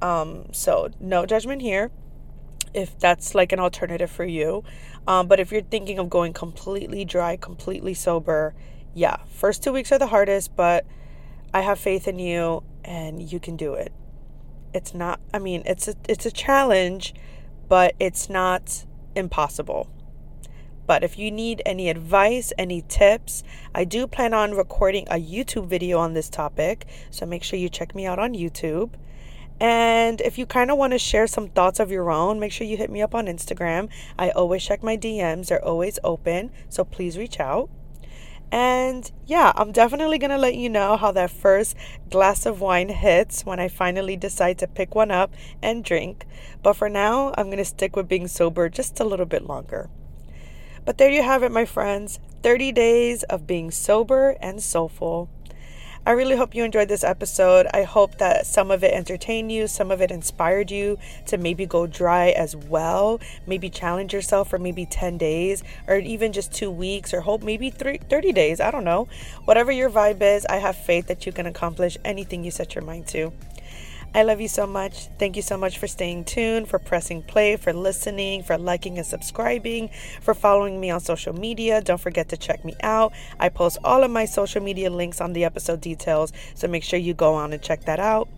Um, 0.00 0.46
so, 0.52 0.90
no 1.00 1.26
judgment 1.26 1.62
here 1.62 1.90
if 2.74 2.98
that's 2.98 3.34
like 3.34 3.52
an 3.52 3.60
alternative 3.60 4.10
for 4.10 4.24
you. 4.24 4.64
Um, 5.06 5.26
but 5.26 5.40
if 5.40 5.50
you're 5.50 5.62
thinking 5.62 5.98
of 5.98 6.10
going 6.10 6.32
completely 6.32 7.04
dry, 7.04 7.36
completely 7.36 7.94
sober, 7.94 8.54
yeah, 8.94 9.16
first 9.28 9.62
two 9.62 9.72
weeks 9.72 9.90
are 9.92 9.98
the 9.98 10.08
hardest, 10.08 10.54
but 10.54 10.86
I 11.52 11.62
have 11.62 11.78
faith 11.78 12.06
in 12.06 12.18
you 12.18 12.62
and 12.84 13.22
you 13.22 13.40
can 13.40 13.56
do 13.56 13.74
it. 13.74 13.92
It's 14.74 14.92
not, 14.92 15.20
I 15.32 15.38
mean, 15.38 15.62
it's 15.64 15.88
a, 15.88 15.94
it's 16.08 16.26
a 16.26 16.30
challenge, 16.30 17.14
but 17.68 17.94
it's 17.98 18.28
not 18.28 18.84
impossible. 19.14 19.88
But 20.88 21.04
if 21.04 21.18
you 21.18 21.30
need 21.30 21.60
any 21.66 21.90
advice, 21.90 22.50
any 22.56 22.80
tips, 22.88 23.44
I 23.74 23.84
do 23.84 24.06
plan 24.06 24.32
on 24.32 24.52
recording 24.52 25.06
a 25.10 25.20
YouTube 25.20 25.66
video 25.66 25.98
on 25.98 26.14
this 26.14 26.30
topic. 26.30 26.86
So 27.10 27.26
make 27.26 27.44
sure 27.44 27.58
you 27.58 27.68
check 27.68 27.94
me 27.94 28.06
out 28.06 28.18
on 28.18 28.32
YouTube. 28.32 28.94
And 29.60 30.22
if 30.22 30.38
you 30.38 30.46
kind 30.46 30.70
of 30.70 30.78
want 30.78 30.94
to 30.94 30.98
share 30.98 31.26
some 31.26 31.48
thoughts 31.48 31.78
of 31.78 31.90
your 31.90 32.10
own, 32.10 32.40
make 32.40 32.52
sure 32.52 32.66
you 32.66 32.78
hit 32.78 32.90
me 32.90 33.02
up 33.02 33.14
on 33.14 33.26
Instagram. 33.26 33.90
I 34.18 34.30
always 34.30 34.64
check 34.64 34.82
my 34.82 34.96
DMs, 34.96 35.48
they're 35.48 35.62
always 35.62 35.98
open. 36.02 36.50
So 36.70 36.84
please 36.84 37.18
reach 37.18 37.38
out. 37.38 37.68
And 38.50 39.12
yeah, 39.26 39.52
I'm 39.56 39.72
definitely 39.72 40.16
going 40.16 40.30
to 40.30 40.38
let 40.38 40.54
you 40.54 40.70
know 40.70 40.96
how 40.96 41.12
that 41.12 41.30
first 41.30 41.76
glass 42.08 42.46
of 42.46 42.62
wine 42.62 42.88
hits 42.88 43.44
when 43.44 43.60
I 43.60 43.68
finally 43.68 44.16
decide 44.16 44.56
to 44.60 44.66
pick 44.66 44.94
one 44.94 45.10
up 45.10 45.34
and 45.62 45.84
drink. 45.84 46.24
But 46.62 46.76
for 46.76 46.88
now, 46.88 47.34
I'm 47.36 47.48
going 47.48 47.58
to 47.58 47.64
stick 47.66 47.94
with 47.94 48.08
being 48.08 48.26
sober 48.26 48.70
just 48.70 48.98
a 49.00 49.04
little 49.04 49.26
bit 49.26 49.44
longer. 49.44 49.90
But 50.88 50.96
there 50.96 51.10
you 51.10 51.22
have 51.22 51.42
it, 51.42 51.52
my 51.52 51.66
friends 51.66 52.18
30 52.42 52.72
days 52.72 53.22
of 53.24 53.46
being 53.46 53.70
sober 53.70 54.38
and 54.40 54.62
soulful. 54.62 55.28
I 56.06 56.12
really 56.12 56.36
hope 56.36 56.54
you 56.54 56.64
enjoyed 56.64 56.88
this 56.88 57.04
episode. 57.04 57.66
I 57.74 57.82
hope 57.82 58.16
that 58.16 58.46
some 58.46 58.70
of 58.70 58.82
it 58.82 58.94
entertained 58.94 59.52
you, 59.52 59.66
some 59.66 59.90
of 59.90 60.00
it 60.00 60.10
inspired 60.10 60.70
you 60.70 60.98
to 61.26 61.36
maybe 61.36 61.66
go 61.66 61.86
dry 61.86 62.30
as 62.30 62.56
well, 62.56 63.20
maybe 63.46 63.68
challenge 63.68 64.14
yourself 64.14 64.48
for 64.48 64.58
maybe 64.58 64.86
10 64.86 65.18
days 65.18 65.62
or 65.86 65.96
even 65.96 66.32
just 66.32 66.54
two 66.54 66.70
weeks 66.70 67.12
or 67.12 67.20
hope 67.20 67.42
maybe 67.42 67.68
three, 67.68 67.98
30 68.08 68.32
days. 68.32 68.58
I 68.58 68.70
don't 68.70 68.84
know. 68.84 69.08
Whatever 69.44 69.70
your 69.70 69.90
vibe 69.90 70.22
is, 70.22 70.46
I 70.46 70.56
have 70.56 70.74
faith 70.74 71.06
that 71.08 71.26
you 71.26 71.32
can 71.32 71.44
accomplish 71.44 71.98
anything 72.02 72.44
you 72.44 72.50
set 72.50 72.74
your 72.74 72.84
mind 72.84 73.06
to. 73.08 73.30
I 74.14 74.22
love 74.22 74.40
you 74.40 74.48
so 74.48 74.66
much. 74.66 75.08
Thank 75.18 75.36
you 75.36 75.42
so 75.42 75.56
much 75.56 75.78
for 75.78 75.86
staying 75.86 76.24
tuned, 76.24 76.68
for 76.68 76.78
pressing 76.78 77.22
play, 77.22 77.56
for 77.56 77.72
listening, 77.72 78.42
for 78.42 78.58
liking 78.58 78.96
and 78.98 79.06
subscribing, 79.06 79.90
for 80.20 80.34
following 80.34 80.80
me 80.80 80.90
on 80.90 81.00
social 81.00 81.34
media. 81.34 81.80
Don't 81.80 82.00
forget 82.00 82.28
to 82.30 82.36
check 82.36 82.64
me 82.64 82.74
out. 82.82 83.12
I 83.38 83.48
post 83.48 83.78
all 83.84 84.02
of 84.02 84.10
my 84.10 84.24
social 84.24 84.62
media 84.62 84.90
links 84.90 85.20
on 85.20 85.34
the 85.34 85.44
episode 85.44 85.80
details, 85.80 86.32
so 86.54 86.66
make 86.68 86.82
sure 86.82 86.98
you 86.98 87.14
go 87.14 87.34
on 87.34 87.52
and 87.52 87.62
check 87.62 87.84
that 87.84 88.00
out. 88.00 88.28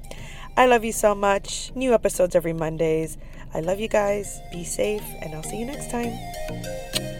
I 0.57 0.67
love 0.67 0.85
you 0.85 0.93
so 0.93 1.15
much. 1.15 1.73
New 1.75 1.95
episodes 1.95 2.35
every 2.35 2.53
Mondays. 2.53 3.17
I 3.55 3.61
love 3.61 3.81
you 3.81 3.89
guys. 3.89 4.41
Be 4.53 4.65
safe, 4.65 5.05
and 5.23 5.35
I'll 5.35 5.43
see 5.43 5.59
you 5.59 5.67
next 5.67 5.91
time. 5.91 7.20